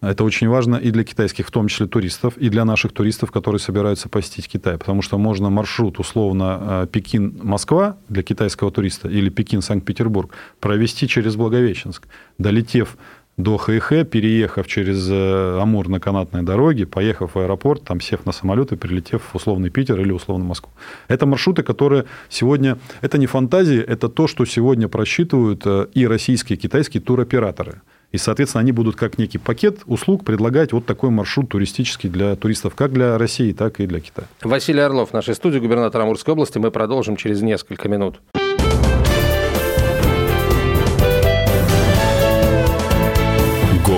это 0.00 0.22
очень 0.22 0.48
важно 0.48 0.76
и 0.76 0.92
для 0.92 1.02
китайских, 1.02 1.48
в 1.48 1.50
том 1.50 1.66
числе 1.66 1.86
туристов, 1.86 2.36
и 2.36 2.48
для 2.50 2.64
наших 2.64 2.92
туристов, 2.92 3.32
которые 3.32 3.58
собираются 3.58 4.08
посетить 4.08 4.48
Китай. 4.48 4.78
Потому 4.78 5.02
что 5.02 5.18
можно 5.18 5.50
маршрут, 5.50 5.98
условно, 5.98 6.58
э, 6.60 6.86
Пекин-Москва 6.92 7.96
для 8.08 8.22
китайского 8.22 8.70
туриста 8.70 9.08
или 9.08 9.28
Пекин-Санкт-Петербург 9.28 10.32
провести 10.60 11.08
через 11.08 11.34
Благовещенск, 11.34 12.06
долетев 12.38 12.96
до 13.38 13.56
ХХ, 13.56 14.04
переехав 14.04 14.66
через 14.66 15.08
э, 15.10 15.58
Амур 15.60 15.88
на 15.88 16.00
канатной 16.00 16.42
дороге, 16.42 16.86
поехав 16.86 17.34
в 17.34 17.38
аэропорт, 17.38 17.84
там 17.84 18.00
сев 18.00 18.26
на 18.26 18.32
самолет 18.32 18.72
и 18.72 18.76
прилетев 18.76 19.22
в 19.32 19.36
условный 19.36 19.70
Питер 19.70 20.00
или 20.00 20.10
условно 20.10 20.44
Москву. 20.44 20.72
Это 21.06 21.24
маршруты, 21.24 21.62
которые 21.62 22.04
сегодня... 22.28 22.78
Это 23.00 23.16
не 23.16 23.26
фантазии, 23.26 23.78
это 23.78 24.08
то, 24.08 24.26
что 24.26 24.44
сегодня 24.44 24.88
просчитывают 24.88 25.62
э, 25.64 25.86
и 25.94 26.06
российские, 26.06 26.58
и 26.58 26.60
китайские 26.60 27.00
туроператоры. 27.00 27.80
И, 28.10 28.16
соответственно, 28.18 28.62
они 28.62 28.72
будут 28.72 28.96
как 28.96 29.18
некий 29.18 29.38
пакет 29.38 29.80
услуг 29.86 30.24
предлагать 30.24 30.72
вот 30.72 30.86
такой 30.86 31.10
маршрут 31.10 31.50
туристический 31.50 32.08
для 32.08 32.34
туристов, 32.36 32.74
как 32.74 32.92
для 32.92 33.18
России, 33.18 33.52
так 33.52 33.80
и 33.80 33.86
для 33.86 34.00
Китая. 34.00 34.26
Василий 34.42 34.80
Орлов 34.80 35.10
в 35.10 35.12
нашей 35.12 35.34
студии, 35.34 35.58
губернатор 35.58 36.00
Амурской 36.00 36.32
области. 36.32 36.58
Мы 36.58 36.70
продолжим 36.70 37.16
через 37.16 37.42
несколько 37.42 37.88
минут. 37.88 38.20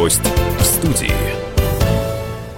Гость 0.00 0.22
в 0.58 0.62
студии. 0.62 1.12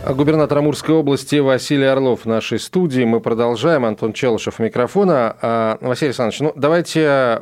Губернатор 0.09 0.59
Амурской 0.59 0.94
области 0.94 1.40
Василий 1.40 1.87
Орлов 1.87 2.20
в 2.20 2.26
нашей 2.26 2.61
студии. 2.61 3.02
Мы 3.02 3.18
продолжаем. 3.18 3.85
Антон 3.85 4.12
Челышев 4.12 4.61
микрофона. 4.61 5.37
А, 5.42 5.78
Василий 5.81 6.11
Александрович, 6.11 6.38
ну, 6.38 6.52
давайте 6.55 7.40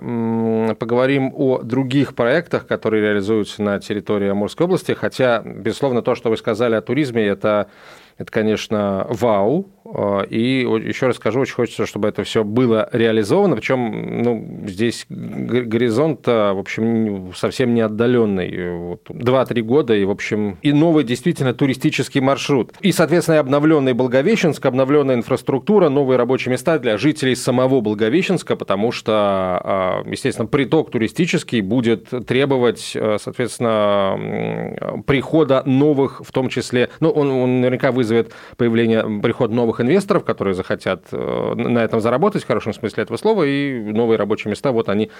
поговорим 0.78 1.34
о 1.36 1.58
других 1.58 2.14
проектах, 2.14 2.66
которые 2.66 3.02
реализуются 3.02 3.62
на 3.62 3.78
территории 3.78 4.30
Амурской 4.30 4.64
области. 4.64 4.92
Хотя, 4.92 5.42
безусловно, 5.44 6.00
то, 6.00 6.14
что 6.14 6.30
вы 6.30 6.38
сказали 6.38 6.76
о 6.76 6.80
туризме, 6.80 7.26
это 7.26 7.68
это, 8.20 8.30
конечно, 8.30 9.06
вау. 9.08 9.70
А, 9.94 10.22
и 10.22 10.60
еще 10.60 11.06
раз 11.06 11.16
скажу, 11.16 11.40
очень 11.40 11.54
хочется, 11.54 11.86
чтобы 11.86 12.08
это 12.08 12.24
все 12.24 12.44
было 12.44 12.88
реализовано. 12.92 13.56
Причем 13.56 14.22
ну, 14.22 14.64
здесь 14.66 15.06
горизонт, 15.08 16.26
в 16.26 16.58
общем, 16.58 17.32
совсем 17.34 17.74
не 17.74 17.80
отдаленный. 17.80 18.78
Вот, 18.78 19.10
2-3 19.10 19.62
года, 19.62 19.94
и, 19.94 20.04
в 20.04 20.10
общем, 20.10 20.58
и 20.62 20.72
новый 20.72 21.04
действительно 21.04 21.54
туристический 21.54 22.20
маршрут. 22.20 22.72
И, 22.80 22.92
соответственно, 22.92 23.36
и 23.36 23.38
обновленный 23.38 23.92
Благовещенск, 23.92 24.64
обновленная 24.64 25.16
инфраструктура, 25.16 25.88
новые 25.88 26.16
рабочие 26.16 26.52
места 26.52 26.78
для 26.78 26.96
жителей 26.96 27.34
самого 27.34 27.80
Благовещенска, 27.80 28.56
потому 28.56 28.92
что, 28.92 29.12
а, 29.14 30.02
естественно, 30.06 30.46
приток 30.46 30.90
туристический 30.90 31.60
будет 31.60 32.08
требовать, 32.26 32.92
а, 32.94 33.16
соответственно, 33.20 35.02
прихода 35.06 35.62
новых, 35.66 36.22
в 36.24 36.32
том 36.32 36.48
числе, 36.48 36.90
ну, 37.00 37.10
он, 37.10 37.30
он 37.30 37.60
наверняка 37.60 37.92
вызовет 37.92 38.32
появление, 38.56 39.20
приход 39.20 39.50
новых 39.50 39.79
инвесторов, 39.80 40.24
которые 40.24 40.54
захотят 40.54 41.06
э, 41.12 41.54
на 41.54 41.78
этом 41.84 42.00
заработать, 42.00 42.44
в 42.44 42.46
хорошем 42.46 42.72
смысле 42.72 43.02
этого 43.02 43.16
слова, 43.16 43.44
и 43.44 43.80
новые 43.80 44.18
рабочие 44.18 44.50
места, 44.50 44.72
вот 44.72 44.88
они 44.88 45.10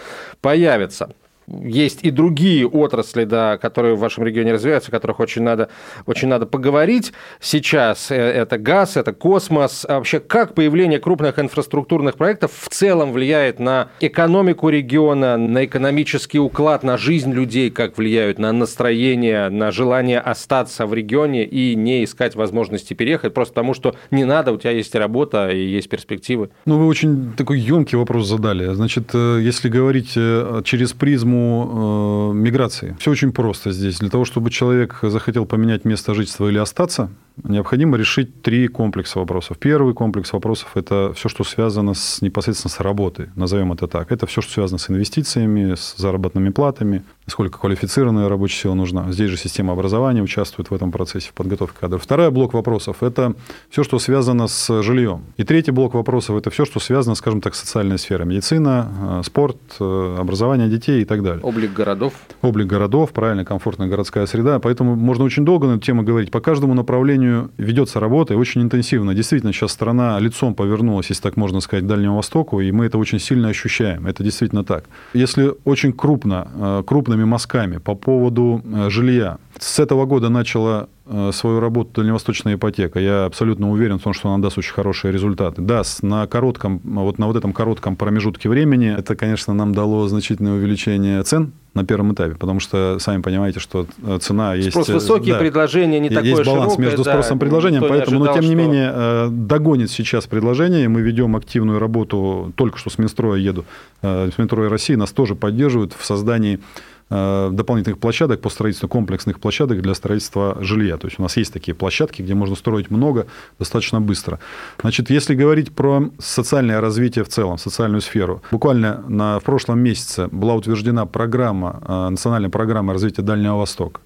появятся 0.41 1.15
есть 1.51 2.01
и 2.03 2.11
другие 2.11 2.67
отрасли, 2.67 3.25
да, 3.25 3.59
которые 3.59 3.95
в 3.95 3.99
вашем 3.99 4.25
регионе 4.25 4.53
развиваются, 4.53 4.91
о 4.91 4.93
которых 4.93 5.21
очень 5.21 5.43
надо, 5.43 5.69
очень 6.07 6.29
надо 6.29 6.47
поговорить 6.47 7.13
сейчас. 7.41 8.11
Э, 8.11 8.17
это 8.17 8.59
газ, 8.59 8.97
это 8.97 9.13
космос. 9.13 9.85
А 9.89 9.97
вообще, 9.97 10.21
как 10.21 10.55
появление 10.55 10.99
крупных 10.99 11.39
инфраструктурных 11.39 12.17
проектов 12.17 12.53
в 12.55 12.69
целом 12.69 13.13
влияет 13.13 13.59
на 13.59 13.89
экономику 14.01 14.69
региона, 14.69 15.37
на 15.37 15.65
экономический 15.65 16.39
уклад, 16.39 16.83
на 16.83 16.97
жизнь 16.97 17.33
людей, 17.33 17.71
как 17.71 17.99
влияют 17.99 18.39
на 18.39 18.53
настроение, 18.53 19.49
на 19.49 19.71
желание 19.71 20.21
остаться 20.21 20.87
в 20.87 20.95
регионе 20.95 21.45
и 21.45 21.75
не 21.75 22.05
искать 22.05 22.35
возможности 22.35 22.95
переехать, 22.95 23.35
просто 23.35 23.55
потому 23.55 23.75
что 23.75 23.97
не 24.11 24.25
надо, 24.25 24.53
у 24.53 24.57
тебя 24.57 24.71
есть 24.71 24.95
работа 24.95 25.51
и 25.51 25.61
есть 25.61 25.89
перспективы? 25.89 26.51
Ну, 26.67 26.79
вы 26.79 26.87
очень 26.87 27.33
такой 27.37 27.59
емкий 27.59 27.99
вопрос 27.99 28.29
задали. 28.29 28.73
Значит, 28.75 29.11
э, 29.15 29.41
если 29.43 29.69
говорить 29.69 30.13
э, 30.17 30.63
через 30.65 30.93
призму 30.93 31.40
э, 31.41 32.35
миграции. 32.35 32.97
Все 32.99 33.11
очень 33.11 33.33
просто 33.33 33.73
здесь. 33.73 33.99
Для 33.99 34.11
того, 34.11 34.25
чтобы 34.25 34.51
человек 34.51 34.99
захотел 35.03 35.47
поменять 35.47 35.85
место 35.85 36.15
жительства 36.15 36.49
или 36.49 36.59
остаться, 36.59 37.11
необходимо 37.43 37.97
решить 37.97 38.43
три 38.43 38.69
комплекса 38.69 39.19
вопросов. 39.19 39.59
Первый 39.59 39.95
комплекс 39.95 40.33
вопросов– 40.33 40.71
это 40.75 41.13
все, 41.15 41.29
что 41.29 41.45
связано 41.45 41.95
с, 41.95 42.23
непосредственно 42.23 42.71
с 42.71 42.81
работой, 42.81 43.29
назовем 43.37 43.73
это 43.73 43.87
так. 43.87 44.13
Это 44.13 44.27
все, 44.27 44.41
что 44.41 44.53
связано 44.53 44.79
с 44.79 44.91
инвестициями, 44.91 45.75
с 45.75 45.95
заработными 45.97 46.51
платами, 46.51 47.03
сколько 47.27 47.59
квалифицированная 47.59 48.29
рабочая 48.29 48.63
сила 48.63 48.75
нужна. 48.75 49.11
Здесь 49.13 49.31
же 49.31 49.37
система 49.37 49.73
образования 49.73 50.23
участвует 50.23 50.71
в 50.71 50.75
этом 50.75 50.91
процессе, 50.91 51.31
в 51.31 51.35
подготовке 51.35 51.79
кадров. 51.81 52.03
Второй 52.03 52.31
блок 52.31 52.55
вопросов– 52.55 52.99
это 53.03 53.35
все, 53.71 53.85
что 53.85 53.99
связано 53.99 54.49
с 54.49 54.83
жильем. 54.83 55.25
И 55.37 55.45
третий 55.45 55.71
блок 55.71 55.95
вопросов– 55.95 56.37
это 56.39 56.51
все, 56.51 56.65
что 56.65 56.81
связано, 56.81 57.15
скажем 57.15 57.41
так, 57.41 57.55
с 57.55 57.61
социальной 57.61 57.99
сферой. 57.99 58.27
Медицина, 58.27 59.21
э, 59.21 59.23
спорт, 59.25 59.57
э, 59.79 60.17
образование 60.19 60.69
детей 60.69 61.03
и 61.03 61.05
так 61.05 61.23
далее. 61.23 61.43
Облик 61.43 61.73
городов. 61.73 62.13
Облик 62.43 62.67
городов, 62.67 63.13
правильно, 63.13 63.45
комфортная 63.45 63.89
городская 63.89 64.27
среда. 64.27 64.59
Поэтому 64.59 64.97
можно 64.97 65.25
очень 65.25 65.45
долго 65.45 65.67
на 65.67 65.73
эту 65.73 65.81
тему 65.81 66.03
говорить. 66.03 66.31
По 66.31 66.41
каждому 66.41 66.75
направлению 66.75 67.20
ведется 67.57 68.01
работа 68.01 68.35
и 68.35 68.37
очень 68.37 68.63
интенсивно. 68.63 69.15
Действительно, 69.15 69.53
сейчас 69.53 69.73
страна 69.73 70.19
лицом 70.19 70.55
повернулась, 70.55 71.11
если 71.11 71.23
так 71.23 71.37
можно 71.37 71.61
сказать, 71.61 71.85
к 71.85 71.87
Дальнему 71.87 72.17
Востоку, 72.17 72.61
и 72.61 72.73
мы 72.73 72.87
это 72.87 72.99
очень 72.99 73.19
сильно 73.19 73.49
ощущаем. 73.49 74.07
Это 74.07 74.23
действительно 74.23 74.65
так. 74.65 74.85
Если 75.15 75.53
очень 75.65 75.93
крупно, 75.93 76.49
э, 76.55 76.83
крупными 76.87 77.25
мазками 77.25 77.79
по 77.79 77.95
поводу 77.95 78.63
жилья, 78.89 79.39
с 79.59 79.79
этого 79.79 80.07
года 80.07 80.29
начала 80.29 80.89
Э, 81.13 81.33
свою 81.33 81.59
работу 81.59 81.91
дальневосточная 81.97 82.55
ипотека. 82.55 83.01
Я 83.01 83.25
абсолютно 83.25 83.69
уверен 83.73 83.99
в 83.99 84.03
том, 84.03 84.13
что 84.13 84.29
она 84.33 84.41
даст 84.41 84.59
очень 84.59 84.73
хорошие 84.73 85.13
результаты. 85.13 85.61
Да, 85.61 85.83
на 86.03 86.29
коротком, 86.29 86.81
вот 86.85 87.19
на 87.19 87.27
вот 87.27 87.35
этом 87.35 87.53
коротком 87.53 87.97
промежутке 87.97 88.49
времени 88.49 88.95
это, 88.97 89.17
конечно, 89.17 89.53
нам 89.53 89.75
дало 89.75 90.07
значительное 90.07 90.53
увеличение 90.53 91.21
цен 91.25 91.53
на 91.75 91.85
первом 91.85 92.13
этапе, 92.15 92.35
потому 92.35 92.61
что 92.61 92.99
сами 92.99 93.23
понимаете, 93.23 93.61
что 93.61 93.87
э, 94.03 94.19
цена 94.21 94.55
есть... 94.55 94.71
Спрос 94.71 94.89
высокий, 94.89 95.33
да, 95.33 95.39
предложение 95.39 96.01
не 96.01 96.09
такое 96.09 96.31
Есть 96.31 96.45
баланс 96.45 96.73
широкое, 96.73 96.87
между 96.87 97.05
спросом 97.05 97.39
да, 97.39 97.47
и 97.47 97.49
предложением, 97.49 97.85
поэтому, 97.89 98.17
ожидал, 98.17 98.35
но 98.35 98.41
тем 98.41 98.51
не 98.51 98.57
что... 98.57 98.57
менее, 98.57 99.29
догонит 99.31 99.91
сейчас 99.91 100.27
предложение. 100.27 100.89
Мы 100.89 101.01
ведем 101.01 101.37
активную 101.37 101.79
работу, 101.79 102.53
только 102.57 102.79
что 102.79 102.91
с 102.91 102.99
Минстроя 102.99 103.39
еду, 103.39 103.65
с 104.03 104.33
Минстроя 104.37 104.69
России 104.69 104.95
нас 104.95 105.13
тоже 105.13 105.35
поддерживают 105.35 105.95
в 105.97 106.05
создании 106.05 106.59
Э, 106.59 107.00
дополнительных 107.11 107.99
площадок 107.99 108.41
по 108.41 108.51
строительству 108.51 108.89
комплексных 108.89 109.41
площадок 109.41 109.83
для 109.83 109.95
строительства 109.95 110.57
жилья. 110.61 110.97
То 110.97 111.09
есть 111.09 111.19
у 111.19 111.23
нас 111.23 111.37
есть 111.37 111.53
такие 111.53 111.75
площадки, 111.75 112.23
где 112.23 112.35
можно 112.35 112.55
строить 112.55 112.91
много 112.91 113.27
достаточно 113.59 114.01
быстро. 114.01 114.39
Значит, 114.81 115.11
если 115.11 115.35
говорить 115.35 115.73
про 115.73 116.11
социальное 116.19 116.81
развитие 116.81 117.25
в 117.25 117.29
целом, 117.29 117.59
социальную 117.59 118.01
сферу, 118.01 118.43
буквально 118.53 119.03
на, 119.09 119.39
в 119.41 119.43
прошлом 119.43 119.81
месяце 119.81 120.29
была 120.29 120.55
утверждена 120.55 121.07
программа, 121.07 121.83
э, 121.87 122.09
национальная 122.11 122.51
программа 122.51 122.93
развития 122.93 123.23
Дальнего 123.23 123.57
Востока. 123.57 124.01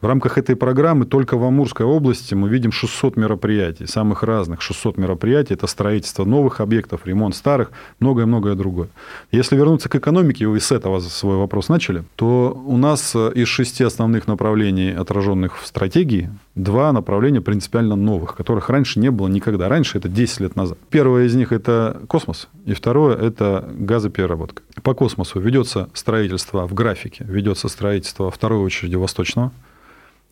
В 0.00 0.06
рамках 0.06 0.38
этой 0.38 0.56
программы 0.56 1.04
только 1.04 1.36
в 1.36 1.44
Амурской 1.44 1.84
области 1.84 2.32
мы 2.32 2.48
видим 2.48 2.72
600 2.72 3.16
мероприятий, 3.16 3.86
самых 3.86 4.22
разных 4.22 4.62
600 4.62 4.96
мероприятий. 4.96 5.52
Это 5.52 5.66
строительство 5.66 6.24
новых 6.24 6.60
объектов, 6.60 7.02
ремонт 7.04 7.36
старых, 7.36 7.70
многое-многое 7.98 8.54
другое. 8.54 8.88
Если 9.30 9.56
вернуться 9.56 9.90
к 9.90 9.96
экономике, 9.96 10.46
вы 10.46 10.58
с 10.58 10.72
этого 10.72 11.00
свой 11.00 11.36
вопрос 11.36 11.68
начали, 11.68 12.04
то 12.16 12.58
у 12.64 12.78
нас 12.78 13.14
из 13.14 13.46
шести 13.48 13.84
основных 13.84 14.26
направлений, 14.26 14.90
отраженных 14.90 15.60
в 15.60 15.66
стратегии, 15.66 16.30
два 16.54 16.92
направления 16.92 17.42
принципиально 17.42 17.94
новых, 17.94 18.34
которых 18.34 18.70
раньше 18.70 19.00
не 19.00 19.10
было 19.10 19.28
никогда. 19.28 19.68
Раньше 19.68 19.98
это 19.98 20.08
10 20.08 20.40
лет 20.40 20.56
назад. 20.56 20.78
Первое 20.88 21.26
из 21.26 21.34
них 21.34 21.52
это 21.52 22.00
космос, 22.08 22.48
и 22.64 22.72
второе 22.72 23.16
это 23.16 23.68
газопереработка. 23.74 24.62
По 24.82 24.94
космосу 24.94 25.40
ведется 25.40 25.90
строительство 25.92 26.66
в 26.66 26.72
графике, 26.72 27.26
ведется 27.28 27.68
строительство 27.68 28.30
второй 28.30 28.60
очереди 28.60 28.96
восточного, 28.96 29.52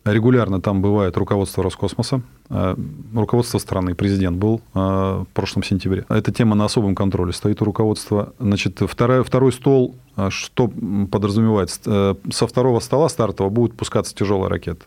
Регулярно 0.05 0.61
там 0.61 0.81
бывает 0.81 1.17
руководство 1.17 1.61
Роскосмоса, 1.61 2.21
э, 2.49 2.75
руководство 3.13 3.57
страны, 3.57 3.95
президент 3.95 4.37
был 4.37 4.61
э, 4.73 4.79
в 4.79 5.27
прошлом 5.33 5.63
сентябре. 5.63 6.05
Эта 6.07 6.31
тема 6.31 6.55
на 6.55 6.65
особом 6.65 6.95
контроле 6.95 7.33
стоит 7.33 7.61
у 7.61 7.65
руководства. 7.65 8.33
Значит, 8.39 8.79
второй, 8.79 9.23
второй 9.23 9.51
стол, 9.51 9.95
э, 10.15 10.29
что 10.29 10.71
подразумевает? 11.11 11.69
Со 11.69 12.47
второго 12.47 12.79
стола 12.79 13.09
стартового 13.09 13.51
будет 13.51 13.73
пускаться 13.75 14.15
тяжелая 14.15 14.49
ракета 14.49 14.85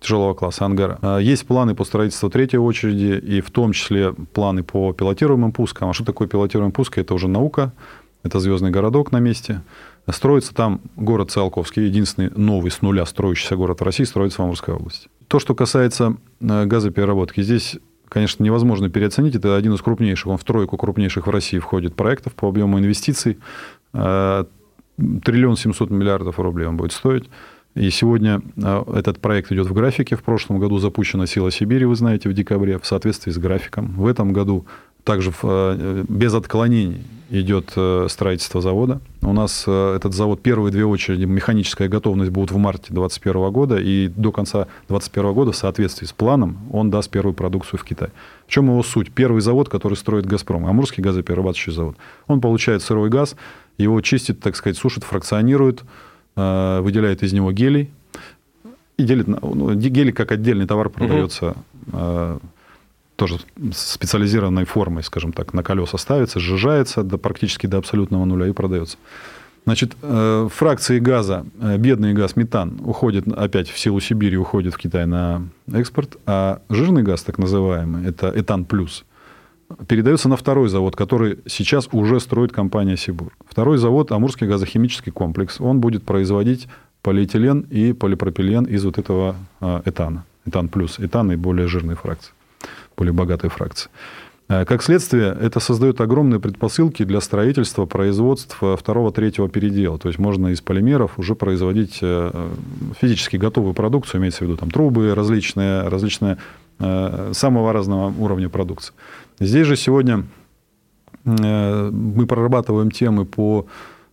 тяжелого 0.00 0.32
класса 0.32 0.64
ангара. 0.64 1.18
Есть 1.18 1.46
планы 1.46 1.74
по 1.74 1.84
строительству 1.84 2.30
третьей 2.30 2.58
очереди, 2.58 3.18
и 3.22 3.42
в 3.42 3.50
том 3.50 3.72
числе 3.72 4.14
планы 4.14 4.62
по 4.62 4.94
пилотируемым 4.94 5.52
пускам. 5.52 5.90
А 5.90 5.92
что 5.92 6.06
такое 6.06 6.26
пилотируемый 6.26 6.72
пуск? 6.72 6.96
Это 6.96 7.12
уже 7.12 7.28
наука, 7.28 7.72
это 8.22 8.40
звездный 8.40 8.70
городок 8.70 9.12
на 9.12 9.20
месте. 9.20 9.60
Строится 10.12 10.54
там 10.54 10.80
город 10.96 11.30
Циолковский, 11.30 11.84
единственный 11.84 12.30
новый 12.34 12.70
с 12.70 12.82
нуля 12.82 13.04
строящийся 13.06 13.56
город 13.56 13.80
в 13.80 13.84
России, 13.84 14.04
строится 14.04 14.42
в 14.42 14.44
Амурской 14.44 14.74
области. 14.74 15.08
То, 15.28 15.38
что 15.38 15.54
касается 15.54 16.16
э, 16.40 16.64
газопереработки, 16.66 17.40
здесь 17.42 17.78
конечно, 18.08 18.42
невозможно 18.42 18.90
переоценить. 18.90 19.36
Это 19.36 19.56
один 19.56 19.72
из 19.74 19.80
крупнейших, 19.80 20.26
он 20.26 20.36
в 20.36 20.44
тройку 20.44 20.76
крупнейших 20.76 21.26
в 21.26 21.30
России 21.30 21.58
входит 21.58 21.94
проектов 21.94 22.34
по 22.34 22.48
объему 22.48 22.78
инвестиций. 22.78 23.38
Э, 23.92 24.44
триллион 24.96 25.56
семьсот 25.56 25.90
миллиардов 25.90 26.38
рублей 26.40 26.66
он 26.66 26.76
будет 26.76 26.92
стоить. 26.92 27.30
И 27.76 27.88
сегодня 27.90 28.40
э, 28.56 28.84
этот 28.94 29.20
проект 29.20 29.52
идет 29.52 29.68
в 29.68 29.72
графике. 29.72 30.16
В 30.16 30.24
прошлом 30.24 30.58
году 30.58 30.78
запущена 30.78 31.26
«Сила 31.26 31.52
Сибири», 31.52 31.84
вы 31.84 31.94
знаете, 31.94 32.28
в 32.28 32.34
декабре, 32.34 32.78
в 32.78 32.86
соответствии 32.86 33.30
с 33.30 33.38
графиком. 33.38 33.92
В 33.92 34.06
этом 34.06 34.32
году 34.32 34.66
также 35.04 35.32
без 36.08 36.34
отклонений 36.34 37.04
идет 37.30 37.72
э, 37.76 38.06
строительство 38.10 38.60
завода. 38.60 39.00
У 39.22 39.32
нас 39.32 39.64
э, 39.66 39.94
этот 39.96 40.14
завод 40.14 40.42
первые 40.42 40.72
две 40.72 40.84
очереди, 40.84 41.24
механическая 41.24 41.88
готовность 41.88 42.30
будут 42.30 42.50
в 42.50 42.56
марте 42.56 42.92
2021 42.92 43.50
года, 43.52 43.78
и 43.78 44.08
до 44.08 44.32
конца 44.32 44.66
2021 44.88 45.32
года 45.32 45.52
в 45.52 45.56
соответствии 45.56 46.06
с 46.06 46.12
планом 46.12 46.58
он 46.72 46.90
даст 46.90 47.10
первую 47.10 47.34
продукцию 47.34 47.78
в 47.78 47.84
Китай. 47.84 48.08
В 48.46 48.50
чем 48.50 48.66
его 48.66 48.82
суть? 48.82 49.12
Первый 49.12 49.40
завод, 49.40 49.68
который 49.68 49.94
строит 49.94 50.26
«Газпром», 50.26 50.66
Амурский 50.66 51.02
газоперерабатывающий 51.02 51.72
завод. 51.72 51.96
Он 52.26 52.40
получает 52.40 52.82
сырой 52.82 53.08
газ, 53.08 53.36
его 53.78 54.00
чистит, 54.00 54.40
так 54.40 54.56
сказать, 54.56 54.76
сушит, 54.76 55.04
фракционирует, 55.04 55.82
э, 56.36 56.80
выделяет 56.80 57.22
из 57.22 57.32
него 57.32 57.52
гелий, 57.52 57.90
и 58.96 59.04
делит, 59.04 59.28
ну, 59.28 59.72
гелий 59.74 60.12
как 60.12 60.32
отдельный 60.32 60.66
товар 60.66 60.90
продается 60.90 61.54
угу 61.86 62.40
тоже 63.20 63.38
специализированной 63.74 64.64
формой, 64.64 65.02
скажем 65.02 65.34
так, 65.34 65.52
на 65.52 65.62
колеса 65.62 65.98
ставится, 65.98 66.40
сжижается 66.40 67.02
до, 67.02 67.18
практически 67.18 67.66
до 67.66 67.76
абсолютного 67.76 68.24
нуля 68.24 68.46
и 68.46 68.52
продается. 68.52 68.96
Значит, 69.66 69.94
э, 70.00 70.48
фракции 70.50 70.98
газа, 71.00 71.44
э, 71.60 71.76
бедный 71.76 72.14
газ, 72.14 72.34
метан, 72.34 72.80
уходит 72.82 73.28
опять 73.28 73.68
в 73.68 73.78
силу 73.78 74.00
Сибири, 74.00 74.38
уходит 74.38 74.72
в 74.72 74.78
Китай 74.78 75.04
на 75.04 75.42
экспорт, 75.70 76.16
а 76.24 76.62
жирный 76.70 77.02
газ, 77.02 77.22
так 77.22 77.36
называемый, 77.36 78.08
это 78.08 78.32
этан 78.34 78.64
плюс, 78.64 79.04
передается 79.86 80.30
на 80.30 80.36
второй 80.36 80.70
завод, 80.70 80.96
который 80.96 81.40
сейчас 81.46 81.90
уже 81.92 82.20
строит 82.20 82.52
компания 82.52 82.96
Сибур. 82.96 83.32
Второй 83.46 83.76
завод, 83.76 84.12
Амурский 84.12 84.46
газохимический 84.46 85.12
комплекс, 85.12 85.60
он 85.60 85.80
будет 85.80 86.04
производить 86.04 86.68
полиэтилен 87.02 87.66
и 87.68 87.92
полипропилен 87.92 88.64
из 88.64 88.82
вот 88.82 88.96
этого 88.96 89.36
э, 89.60 89.82
этана. 89.84 90.24
Этан 90.46 90.68
плюс, 90.68 90.98
этан 90.98 91.32
и 91.32 91.36
более 91.36 91.68
жирные 91.68 91.96
фракции 91.96 92.32
более 93.00 93.14
богатой 93.14 93.48
фракции. 93.48 93.90
Э, 94.50 94.64
как 94.66 94.82
следствие, 94.82 95.34
это 95.40 95.58
создает 95.60 96.00
огромные 96.00 96.38
предпосылки 96.38 97.04
для 97.04 97.20
строительства, 97.20 97.86
производства 97.86 98.76
второго-третьего 98.76 99.48
передела. 99.48 99.98
То 99.98 100.08
есть 100.08 100.18
можно 100.18 100.48
из 100.48 100.60
полимеров 100.60 101.18
уже 101.18 101.34
производить 101.34 101.98
э, 102.02 102.30
физически 103.00 103.36
готовую 103.36 103.72
продукцию, 103.72 104.20
имеется 104.20 104.40
в 104.44 104.48
виду 104.48 104.56
там, 104.58 104.70
трубы 104.70 105.14
различные, 105.14 105.88
различные 105.88 106.36
э, 106.78 107.32
самого 107.32 107.72
разного 107.72 108.12
уровня 108.18 108.48
продукции. 108.48 108.92
Здесь 109.40 109.66
же 109.66 109.76
сегодня 109.76 110.24
мы 111.24 112.26
прорабатываем 112.26 112.90
темы 112.90 113.26
по 113.26 113.66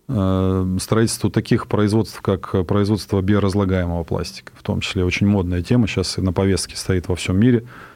строительству 0.06 1.30
таких 1.30 1.66
производств, 1.66 2.20
как 2.20 2.66
производство 2.66 3.22
биоразлагаемого 3.22 4.04
пластика. 4.04 4.52
В 4.54 4.62
том 4.62 4.80
числе 4.80 5.04
очень 5.04 5.26
модная 5.26 5.62
тема 5.62 5.86
сейчас 5.86 6.18
на 6.18 6.32
повестке 6.34 6.76
стоит 6.76 7.08
во 7.08 7.16
всем 7.16 7.38
мире– 7.40 7.64
Э, 7.72 7.86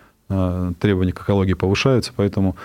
требования 0.78 1.12
к 1.12 1.22
экологии 1.22 1.54
повышаются, 1.54 2.12
поэтому 2.14 2.56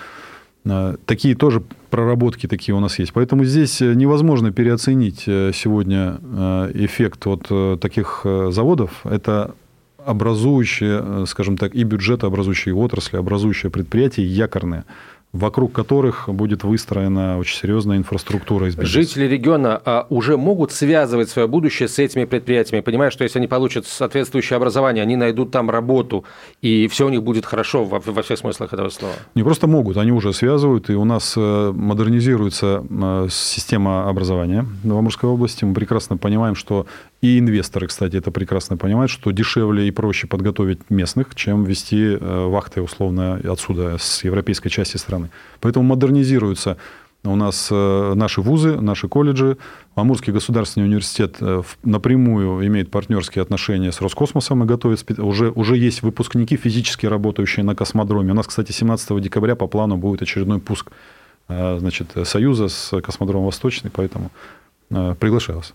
э, 0.65 0.95
такие 1.05 1.35
тоже 1.35 1.63
проработки 1.89 2.47
такие 2.47 2.75
у 2.75 2.79
нас 2.79 2.99
есть. 2.99 3.13
Поэтому 3.13 3.43
здесь 3.43 3.79
невозможно 3.81 4.51
переоценить 4.51 5.23
э, 5.27 5.51
сегодня 5.53 6.19
эффект 6.73 7.27
от 7.27 7.79
таких 7.79 8.25
заводов. 8.49 9.05
Это 9.05 9.55
образующие, 10.05 11.25
скажем 11.25 11.57
так, 11.57 11.75
и 11.75 11.83
бюджетообразующие 11.83 12.73
отрасли, 12.73 13.17
образующие 13.17 13.69
предприятия, 13.69 14.23
якорные 14.23 14.85
вокруг 15.33 15.73
которых 15.73 16.29
будет 16.29 16.63
выстроена 16.63 17.37
очень 17.37 17.57
серьезная 17.57 17.97
инфраструктура 17.97 18.67
из. 18.67 18.77
Жители 18.77 19.25
региона 19.25 19.79
а, 19.83 20.07
уже 20.09 20.37
могут 20.37 20.71
связывать 20.71 21.29
свое 21.29 21.47
будущее 21.47 21.89
с 21.89 21.99
этими 21.99 22.25
предприятиями, 22.25 22.81
понимая, 22.81 23.11
что 23.11 23.23
если 23.23 23.39
они 23.39 23.47
получат 23.47 23.85
соответствующее 23.85 24.57
образование, 24.57 25.03
они 25.03 25.15
найдут 25.15 25.51
там 25.51 25.69
работу, 25.69 26.23
и 26.61 26.87
все 26.87 27.05
у 27.05 27.09
них 27.09 27.23
будет 27.23 27.45
хорошо 27.45 27.83
во, 27.83 27.99
во 27.99 28.21
всех 28.21 28.39
смыслах 28.39 28.73
этого 28.73 28.89
слова. 28.89 29.13
Не 29.35 29.43
просто 29.43 29.67
могут, 29.67 29.97
они 29.97 30.11
уже 30.11 30.33
связывают, 30.33 30.89
и 30.89 30.93
у 30.93 31.03
нас 31.03 31.33
э, 31.35 31.71
модернизируется 31.71 32.83
э, 32.89 33.27
система 33.29 34.09
образования 34.09 34.65
в 34.83 34.97
Амурской 34.97 35.29
области. 35.29 35.65
Мы 35.65 35.73
прекрасно 35.73 36.17
понимаем, 36.17 36.55
что 36.55 36.87
и 37.19 37.39
инвесторы, 37.39 37.87
кстати, 37.87 38.15
это 38.15 38.29
прекрасно 38.29 38.77
понимают, 38.77 39.09
что 39.09 39.31
дешевле 39.31 39.87
и 39.87 39.91
проще 39.91 40.27
подготовить 40.27 40.89
местных, 40.89 41.33
чем 41.33 41.63
вести 41.63 42.03
э, 42.03 42.45
вахты 42.47 42.81
условно 42.81 43.41
отсюда, 43.43 43.97
с 43.99 44.23
европейской 44.23 44.69
части 44.69 44.97
страны. 44.97 45.31
Поэтому 45.59 45.85
модернизируется 45.85 46.77
у 47.23 47.35
нас 47.35 47.69
э, 47.71 48.13
наши 48.15 48.41
вузы, 48.41 48.79
наши 48.79 49.07
колледжи. 49.07 49.57
Амурский 49.95 50.31
государственный 50.31 50.85
университет 50.85 51.37
э, 51.41 51.63
напрямую 51.83 52.65
имеет 52.67 52.91
партнерские 52.91 53.41
отношения 53.41 53.91
с 53.91 53.99
Роскосмосом 53.99 54.63
и 54.63 54.67
готовит... 54.67 55.03
Уже, 55.19 55.49
уже 55.49 55.75
есть 55.75 56.03
выпускники, 56.03 56.55
физически 56.55 57.07
работающие 57.07 57.65
на 57.65 57.75
космодроме. 57.75 58.31
У 58.31 58.35
нас, 58.35 58.45
кстати, 58.45 58.71
17 58.71 59.19
декабря 59.21 59.55
по 59.55 59.65
плану 59.65 59.97
будет 59.97 60.21
очередной 60.21 60.59
пуск 60.59 60.91
значит, 61.49 62.09
Союза 62.25 62.67
с 62.67 63.01
космодромом 63.01 63.45
Восточный, 63.45 63.89
поэтому 63.89 64.31
приглашаю 64.89 65.57
вас. 65.57 65.73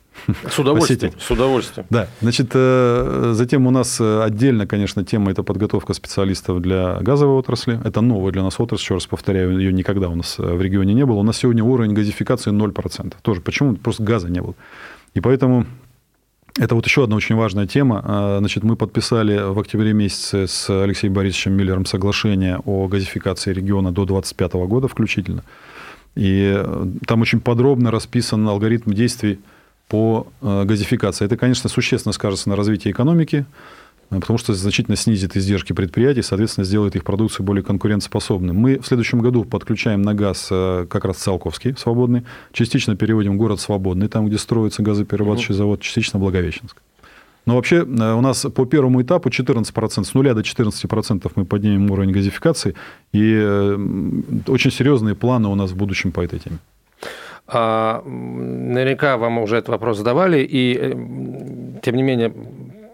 С 0.51 0.59
удовольствием. 0.59 1.13
С 1.19 1.31
удовольствием. 1.31 1.87
Да. 1.91 2.09
Значит, 2.21 2.51
э, 2.55 3.33
затем 3.35 3.67
у 3.67 3.71
нас 3.71 4.01
э, 4.01 4.23
отдельно, 4.23 4.67
конечно, 4.67 5.05
тема– 5.05 5.31
это 5.33 5.43
подготовка 5.43 5.93
специалистов 5.93 6.63
для 6.63 6.99
газовой 7.01 7.35
отрасли. 7.35 7.81
Это 7.85 8.01
новая 8.01 8.33
для 8.33 8.43
нас 8.43 8.59
отрасль, 8.59 8.83
еще 8.83 8.95
раз 8.95 9.07
повторяю, 9.07 9.59
ее 9.59 9.73
никогда 9.73 10.09
у 10.09 10.15
нас 10.15 10.39
в 10.39 10.61
регионе 10.61 10.95
не 10.95 11.05
было. 11.05 11.17
У 11.17 11.23
нас 11.23 11.37
сегодня 11.37 11.63
уровень 11.63 11.93
газификации 11.93 12.53
0%. 12.53 13.15
Тоже 13.23 13.41
почему? 13.41 13.77
Просто 13.77 14.03
газа 14.03 14.31
не 14.31 14.41
было. 14.41 14.55
И 15.15 15.21
поэтому 15.21 15.67
это 16.59 16.75
вот 16.75 16.87
еще 16.87 17.05
одна 17.05 17.17
очень 17.17 17.35
важная 17.35 17.67
тема. 17.67 18.37
Значит, 18.39 18.63
мы 18.63 18.77
подписали 18.77 19.39
в 19.39 19.59
октябре 19.59 19.93
месяце 19.93 20.47
с 20.47 20.69
Алексеем 20.71 21.15
Борисовичем 21.15 21.53
Миллером 21.53 21.87
соглашение 21.87 22.59
о 22.65 22.89
газификации 22.89 23.53
региона 23.53 23.91
до 23.91 24.05
2025 24.05 24.53
года 24.69 24.89
включительно. 24.89 25.45
И 26.15 26.53
э, 26.55 26.87
там 27.07 27.23
очень 27.23 27.41
подробно 27.41 27.91
расписан 27.91 28.47
алгоритм 28.47 28.93
действий 28.93 29.41
по 29.89 30.27
э, 30.41 30.65
газификации. 30.65 31.25
Это, 31.25 31.37
конечно, 31.37 31.69
существенно 31.69 32.13
скажется 32.13 32.49
на 32.49 32.57
развитии 32.57 32.91
экономики, 32.91 33.47
э, 34.11 34.21
потому 34.21 34.39
что 34.39 34.53
значительно 34.53 34.97
снизит 34.97 35.37
издержки 35.37 35.73
предприятий, 35.73 36.23
соответственно, 36.23 36.65
сделает 36.65 36.97
их 36.97 37.05
продукцию 37.05 37.47
более 37.47 37.63
конкурентоспособной. 37.65 38.53
Мы 38.53 38.79
в 38.79 38.87
следующем 38.87 39.21
году 39.21 39.45
подключаем 39.45 40.03
на 40.03 40.15
газ 40.15 40.49
как 40.49 41.05
раз 41.05 41.17
Циолковский, 41.17 41.75
свободный, 41.77 42.25
частично 42.53 42.95
переводим 42.95 43.39
город 43.39 43.61
Свободный, 43.61 44.09
там, 44.09 44.27
где 44.27 44.39
строится 44.39 44.83
газоперерабатывающий 44.83 45.55
завод, 45.55 45.81
частично 45.81 46.19
Благовещенск. 46.19 46.77
Но 47.47 47.57
вообще 47.57 47.77
э, 47.77 48.15
у 48.15 48.21
нас 48.21 48.47
по 48.55 48.65
первому 48.67 49.03
этапу 49.03 49.29
14%, 49.29 50.05
с 50.05 50.15
нуля 50.15 50.35
до 50.35 50.41
14% 50.41 51.31
мы 51.35 51.45
поднимем 51.45 51.91
уровень 51.91 52.13
газификации, 52.13 52.75
и 53.13 53.77
очень 54.47 54.71
серьезные 54.71 55.15
планы 55.15 55.49
у 55.49 55.55
нас 55.55 55.71
в 55.71 55.77
будущем 55.77 56.13
по 56.13 56.21
этой 56.21 56.39
теме. 56.39 56.59
А, 57.47 58.03
наверняка 58.07 59.17
вам 59.17 59.39
уже 59.39 59.57
этот 59.57 59.71
вопрос 59.71 59.99
задавали, 59.99 60.39
и 60.39 60.79
э, 60.81 60.91
тем 61.83 61.97
не 61.97 62.03
менее 62.03 62.33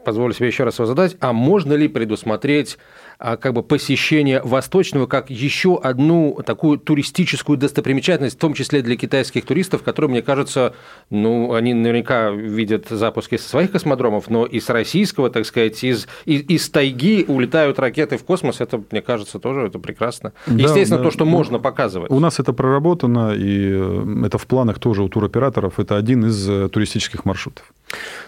позволю 0.05 0.33
себе 0.33 0.49
еще 0.49 0.65
раз 0.65 0.79
его 0.79 0.87
задать. 0.87 1.17
А 1.21 1.33
можно 1.33 1.75
ли 1.75 1.87
предусмотреть 1.87 2.79
как 3.19 3.53
бы 3.53 3.63
посещение 3.63 4.41
Восточного 4.43 5.07
как 5.07 5.29
еще 5.29 5.79
одну 5.83 6.41
такую 6.47 6.79
туристическую 6.79 7.59
достопримечательность, 7.59 8.37
в 8.37 8.39
том 8.39 8.55
числе 8.55 8.81
для 8.81 8.97
китайских 8.97 9.45
туристов, 9.45 9.83
которые, 9.83 10.11
мне 10.11 10.23
кажется, 10.23 10.75
ну, 11.11 11.53
они 11.53 11.75
наверняка 11.75 12.31
видят 12.31 12.87
запуски 12.89 13.37
со 13.37 13.49
своих 13.49 13.73
космодромов, 13.73 14.31
но 14.31 14.47
и 14.47 14.61
с 14.61 14.69
российского, 14.69 15.31
так 15.31 15.47
сказать, 15.47 15.83
из, 15.83 16.07
из, 16.27 16.43
из 16.49 16.71
тайги 16.71 17.25
улетают 17.27 17.79
ракеты 17.79 18.19
в 18.19 18.25
космос, 18.25 18.61
это, 18.61 18.81
мне 18.91 19.03
кажется, 19.03 19.39
тоже 19.39 19.67
это 19.67 19.79
прекрасно. 19.79 20.33
Да, 20.47 20.63
Естественно, 20.63 20.99
да. 20.99 21.05
то, 21.05 21.11
что 21.11 21.25
ну, 21.25 21.33
можно 21.33 21.59
показывать. 21.59 22.11
У 22.11 22.21
нас 22.21 22.39
это 22.39 22.53
проработано, 22.53 23.35
и 23.35 23.73
э, 23.73 24.27
это 24.27 24.39
в 24.39 24.47
планах 24.47 24.79
тоже 24.79 25.03
у 25.03 25.09
туроператоров, 25.09 25.81
это 25.81 25.97
один 25.97 26.27
из 26.27 26.49
э, 26.49 26.69
туристических 26.69 27.25
маршрутов. 27.25 27.73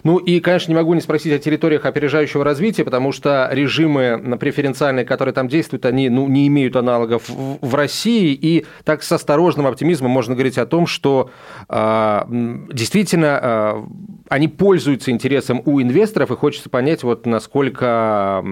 Ну 0.03 0.17
и, 0.17 0.39
конечно, 0.39 0.71
не 0.71 0.75
могу 0.75 0.93
не 0.93 1.01
спросить 1.01 1.33
о 1.33 1.39
территориях 1.39 1.85
опережающего 1.85 2.43
развития, 2.43 2.83
потому 2.83 3.11
что 3.11 3.47
режимы 3.51 4.19
преференциальные, 4.81 5.05
которые 5.05 5.33
там 5.33 5.47
действуют, 5.47 5.85
они 5.85 6.09
ну, 6.09 6.27
не 6.27 6.47
имеют 6.47 6.75
аналогов 6.75 7.29
в 7.29 7.75
России. 7.75 8.33
И 8.33 8.65
так 8.83 9.03
с 9.03 9.11
осторожным 9.11 9.67
оптимизмом 9.67 10.11
можно 10.11 10.33
говорить 10.33 10.57
о 10.57 10.65
том, 10.65 10.87
что 10.87 11.29
э, 11.69 12.21
действительно 12.73 13.39
э, 13.41 13.83
они 14.29 14.47
пользуются 14.47 15.11
интересом 15.11 15.61
у 15.65 15.81
инвесторов, 15.81 16.31
и 16.31 16.35
хочется 16.35 16.69
понять, 16.69 17.03
вот 17.03 17.25
насколько 17.25 18.43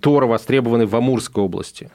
Тор 0.00 0.26
востребованы 0.26 0.86
в 0.86 0.96
Амурской 0.96 1.44
области. 1.44 1.90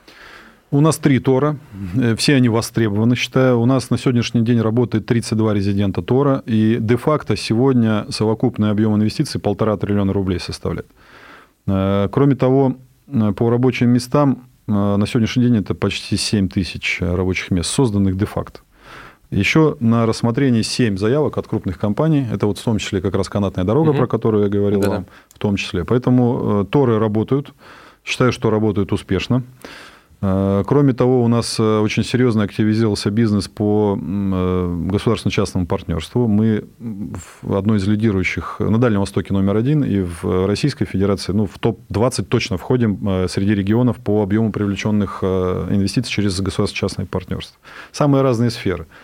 У 0.71 0.81
нас 0.81 0.97
три 0.97 1.19
Тора, 1.19 1.57
э, 1.95 2.15
все 2.15 2.35
они 2.35 2.49
востребованы, 2.49 3.15
считаю. 3.15 3.59
У 3.59 3.65
нас 3.65 3.89
на 3.89 3.97
сегодняшний 3.97 4.41
день 4.41 4.61
работает 4.61 5.05
32 5.05 5.53
резидента 5.53 6.01
Тора, 6.01 6.41
и 6.47 6.77
де-факто 6.79 7.35
сегодня 7.35 8.05
совокупный 8.09 8.71
объем 8.71 8.95
инвестиций 8.95 9.41
полтора 9.41 9.77
триллиона 9.77 10.13
рублей 10.13 10.39
составляет. 10.39 10.87
Э, 11.67 12.07
кроме 12.11 12.35
того, 12.35 12.75
по 13.07 13.49
рабочим 13.49 13.89
местам 13.89 14.47
на 14.67 15.05
сегодняшний 15.05 15.43
день 15.43 15.57
это 15.57 15.75
почти 15.75 16.17
7 16.17 16.49
тысяч 16.49 16.99
рабочих 17.01 17.51
мест, 17.51 17.69
созданных 17.69 18.17
де-факто. 18.17 18.61
Еще 19.29 19.77
на 19.79 20.05
рассмотрении 20.05 20.61
7 20.61 20.95
заявок 20.97 21.37
от 21.37 21.47
крупных 21.47 21.79
компаний. 21.79 22.27
Это 22.31 22.45
вот 22.45 22.59
в 22.59 22.63
том 22.63 22.77
числе 22.77 23.01
как 23.01 23.15
раз 23.15 23.29
канатная 23.29 23.65
дорога, 23.65 23.89
угу. 23.89 23.97
про 23.97 24.07
которую 24.07 24.43
я 24.43 24.49
говорил 24.49 24.79
Да-да. 24.79 24.93
вам, 24.93 25.05
в 25.29 25.39
том 25.39 25.55
числе. 25.55 25.83
Поэтому 25.85 26.65
Торы 26.65 26.99
работают. 26.99 27.53
Считаю, 28.05 28.31
что 28.31 28.49
работают 28.49 28.91
успешно. 28.91 29.43
Э, 30.25 30.63
кроме 30.65 30.93
того, 30.93 31.21
у 31.21 31.27
нас 31.27 31.59
э, 31.59 31.79
очень 31.79 32.03
серьезно 32.03 32.43
активизировался 32.43 33.11
бизнес 33.11 33.49
по 33.49 33.99
э, 34.01 34.87
государственно-частному 34.89 35.67
партнерству. 35.67 36.27
Мы 36.29 36.63
в 37.41 37.55
одной 37.55 37.77
из 37.77 37.87
лидирующих 37.87 38.55
на 38.59 38.77
Дальнем 38.77 39.01
Востоке 39.01 39.33
номер 39.33 39.57
один 39.57 39.83
и 39.83 39.99
в 39.99 40.47
Российской 40.47 40.85
Федерации, 40.85 41.33
ну, 41.33 41.45
в 41.45 41.59
топ-20 41.59 42.23
точно 42.23 42.57
входим 42.57 43.27
среди 43.27 43.53
регионов 43.53 43.97
по 43.97 44.23
объему 44.23 44.53
привлеченных 44.53 45.23
инвестиций 45.23 46.11
через 46.11 46.39
государственно-частное 46.39 47.05
партнерство. 47.05 47.59
Самые 47.91 48.21
разные 48.21 48.49
сферы– 48.49 48.87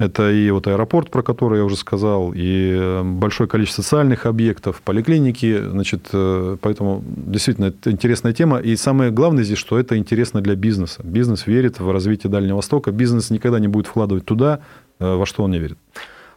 это 0.00 0.30
и 0.32 0.50
вот 0.50 0.66
аэропорт, 0.66 1.10
про 1.10 1.22
который 1.22 1.58
я 1.58 1.64
уже 1.64 1.76
сказал, 1.76 2.32
и 2.34 2.72
э, 2.74 3.02
большое 3.02 3.46
количество 3.46 3.82
социальных 3.82 4.24
объектов, 4.24 4.80
поликлиники. 4.82 5.62
Значит, 5.62 6.08
э, 6.14 6.56
поэтому 6.58 7.04
действительно 7.04 7.66
это 7.66 7.90
интересная 7.90 8.32
тема. 8.32 8.60
И 8.60 8.76
самое 8.76 9.10
главное 9.10 9.44
здесь, 9.44 9.58
что 9.58 9.78
это 9.78 9.98
интересно 9.98 10.40
для 10.40 10.54
бизнеса. 10.54 11.02
Бизнес 11.04 11.46
верит 11.46 11.80
в 11.80 11.90
развитие 11.92 12.30
Дальнего 12.30 12.56
Востока. 12.56 12.92
Бизнес 12.92 13.28
никогда 13.28 13.60
не 13.60 13.68
будет 13.68 13.86
вкладывать 13.86 14.24
туда, 14.24 14.60
э, 15.00 15.16
во 15.16 15.26
что 15.26 15.42
он 15.42 15.50
не 15.50 15.58
верит. 15.58 15.76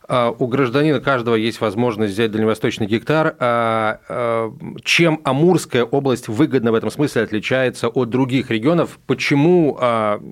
А, 0.07 0.35
у 0.37 0.47
гражданина 0.47 0.99
каждого 0.99 1.35
есть 1.35 1.61
возможность 1.61 2.13
взять 2.13 2.31
дальневосточный 2.31 2.87
гектар. 2.87 3.35
А, 3.39 3.99
а, 4.09 4.53
чем 4.83 5.21
Амурская 5.23 5.83
область 5.83 6.27
выгодно 6.27 6.71
в 6.71 6.75
этом 6.75 6.91
смысле 6.91 7.23
отличается 7.23 7.87
от 7.87 8.09
других 8.09 8.51
регионов? 8.51 8.99
Почему 9.07 9.77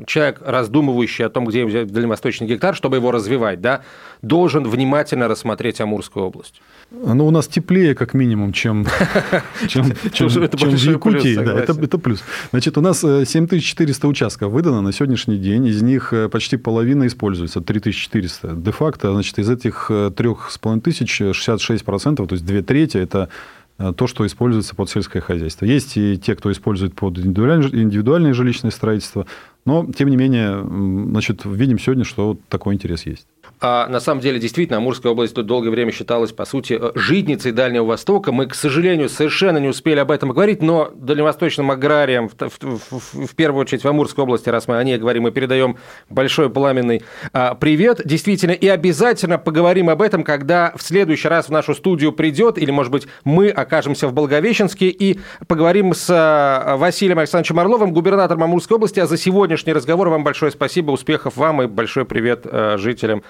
человек, 0.06 0.42
раздумывающий 0.46 1.26
о 1.26 1.30
том, 1.30 1.46
где 1.46 1.66
взять 1.66 1.92
дальневосточный 1.92 2.48
гектар, 2.48 2.76
чтобы 2.76 2.98
его 2.98 3.12
развивать, 3.12 3.62
да, 3.62 3.82
должен 4.22 4.64
внимательно 4.68 5.28
рассмотреть 5.28 5.82
Амурскую 5.82 6.26
область? 6.26 6.62
Ну, 6.92 7.26
у 7.26 7.32
нас 7.32 7.48
теплее, 7.48 7.96
как 7.96 8.14
минимум, 8.14 8.52
чем, 8.52 8.86
чем, 9.68 9.94
чем, 10.12 10.30
чем 10.30 10.70
в 10.70 10.76
Якутии. 10.76 11.36
Плюс, 11.36 11.46
да, 11.46 11.60
это, 11.60 11.74
это 11.82 11.98
плюс. 11.98 12.24
Значит, 12.52 12.78
у 12.78 12.82
нас 12.82 13.00
7400 13.00 14.06
э, 14.06 14.10
участков 14.10 14.52
выдано 14.52 14.82
на 14.82 14.92
сегодняшний 14.92 15.38
день. 15.38 15.68
Из 15.68 15.82
них 15.82 16.12
э, 16.12 16.28
почти 16.28 16.58
половина 16.58 17.08
используется, 17.08 17.62
3400. 17.62 18.56
Де-факто, 18.56 19.14
значит, 19.14 19.40
из 19.40 19.50
этих 19.62 19.90
3,5 19.90 20.82
тысяч 20.82 21.22
66%, 21.22 22.16
то 22.16 22.34
есть 22.34 22.46
две 22.46 22.62
трети, 22.62 22.98
это 22.98 23.30
э, 23.78 23.94
то, 23.96 24.08
что 24.08 24.26
используется 24.26 24.76
под 24.76 24.90
сельское 24.90 25.22
хозяйство. 25.22 25.66
Есть 25.66 25.98
и 25.98 26.18
те, 26.18 26.36
кто 26.36 26.52
использует 26.52 26.94
под 26.94 27.18
индивидуальное 27.18 28.34
жилищное 28.34 28.72
строительство, 28.72 29.26
но, 29.66 29.86
тем 29.96 30.10
не 30.10 30.18
менее, 30.18 30.62
значит, 30.62 31.46
видим 31.46 31.80
сегодня, 31.80 32.04
что 32.04 32.38
такой 32.50 32.74
интерес 32.74 33.06
есть. 33.06 33.28
А 33.64 33.88
на 33.88 34.00
самом 34.00 34.22
деле, 34.22 34.40
действительно, 34.40 34.78
Амурская 34.78 35.12
область 35.12 35.36
тут 35.36 35.46
долгое 35.46 35.70
время 35.70 35.92
считалась, 35.92 36.32
по 36.32 36.46
сути, 36.46 36.80
э, 36.82 36.92
житницей 36.96 37.52
Дальнего 37.52 37.86
Востока. 37.86 38.32
Мы, 38.32 38.48
к 38.48 38.56
сожалению, 38.56 39.08
совершенно 39.08 39.60
не 39.60 39.68
успели 39.68 40.00
об 40.00 40.10
этом 40.10 40.32
говорить, 40.32 40.64
но 40.64 40.92
дальневосточным 40.96 41.70
аграриям, 41.70 42.28
в, 42.28 42.34
в, 42.40 42.80
в, 42.90 43.28
в 43.28 43.36
первую 43.36 43.62
очередь 43.62 43.84
в 43.84 43.88
Амурской 43.88 44.24
области, 44.24 44.50
раз 44.50 44.68
мы 44.68 44.78
о 44.78 44.84
ней 44.84 44.98
говорим, 44.98 45.24
мы 45.24 45.32
передаем 45.32 45.78
большой 46.10 46.50
пламенный 46.50 47.04
а, 47.34 47.54
привет. 47.54 48.02
Действительно, 48.04 48.54
и 48.54 48.68
обязательно 48.68 49.38
поговорим 49.38 49.90
об 49.92 50.02
этом, 50.02 50.24
когда 50.24 50.74
в 50.76 50.82
следующий 50.82 51.28
раз 51.28 51.46
в 51.46 51.52
нашу 51.52 51.76
студию 51.76 52.14
придет, 52.14 52.58
или, 52.58 52.72
может 52.72 52.92
быть, 52.92 53.08
мы 53.26 53.50
окажемся 53.50 54.08
в 54.08 54.14
Благовещенске 54.14 54.88
и 54.88 55.20
поговорим 55.48 55.94
с 55.94 56.08
а, 56.10 56.78
Василием 56.78 57.20
Александровичем 57.20 57.60
Орловым, 57.60 57.94
губернатором 57.94 58.44
Амурской 58.44 58.78
области. 58.78 59.00
А 59.00 59.06
за 59.06 59.18
сегодняшний 59.18 59.74
разговор 59.74 60.10
вам 60.10 60.24
большое 60.24 60.52
спасибо, 60.52 60.90
успехов 60.90 61.38
вам 61.38 61.62
и 61.62 61.68
большой 61.68 62.06
привет 62.06 62.42
а, 62.46 62.78
жителям 62.80 63.22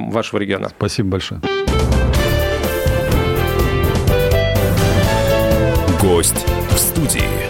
вашего 0.00 0.40
региона. 0.40 0.68
Спасибо 0.68 1.10
большое. 1.10 1.40
Гость 6.00 6.44
в 6.70 6.78
студии. 6.78 7.43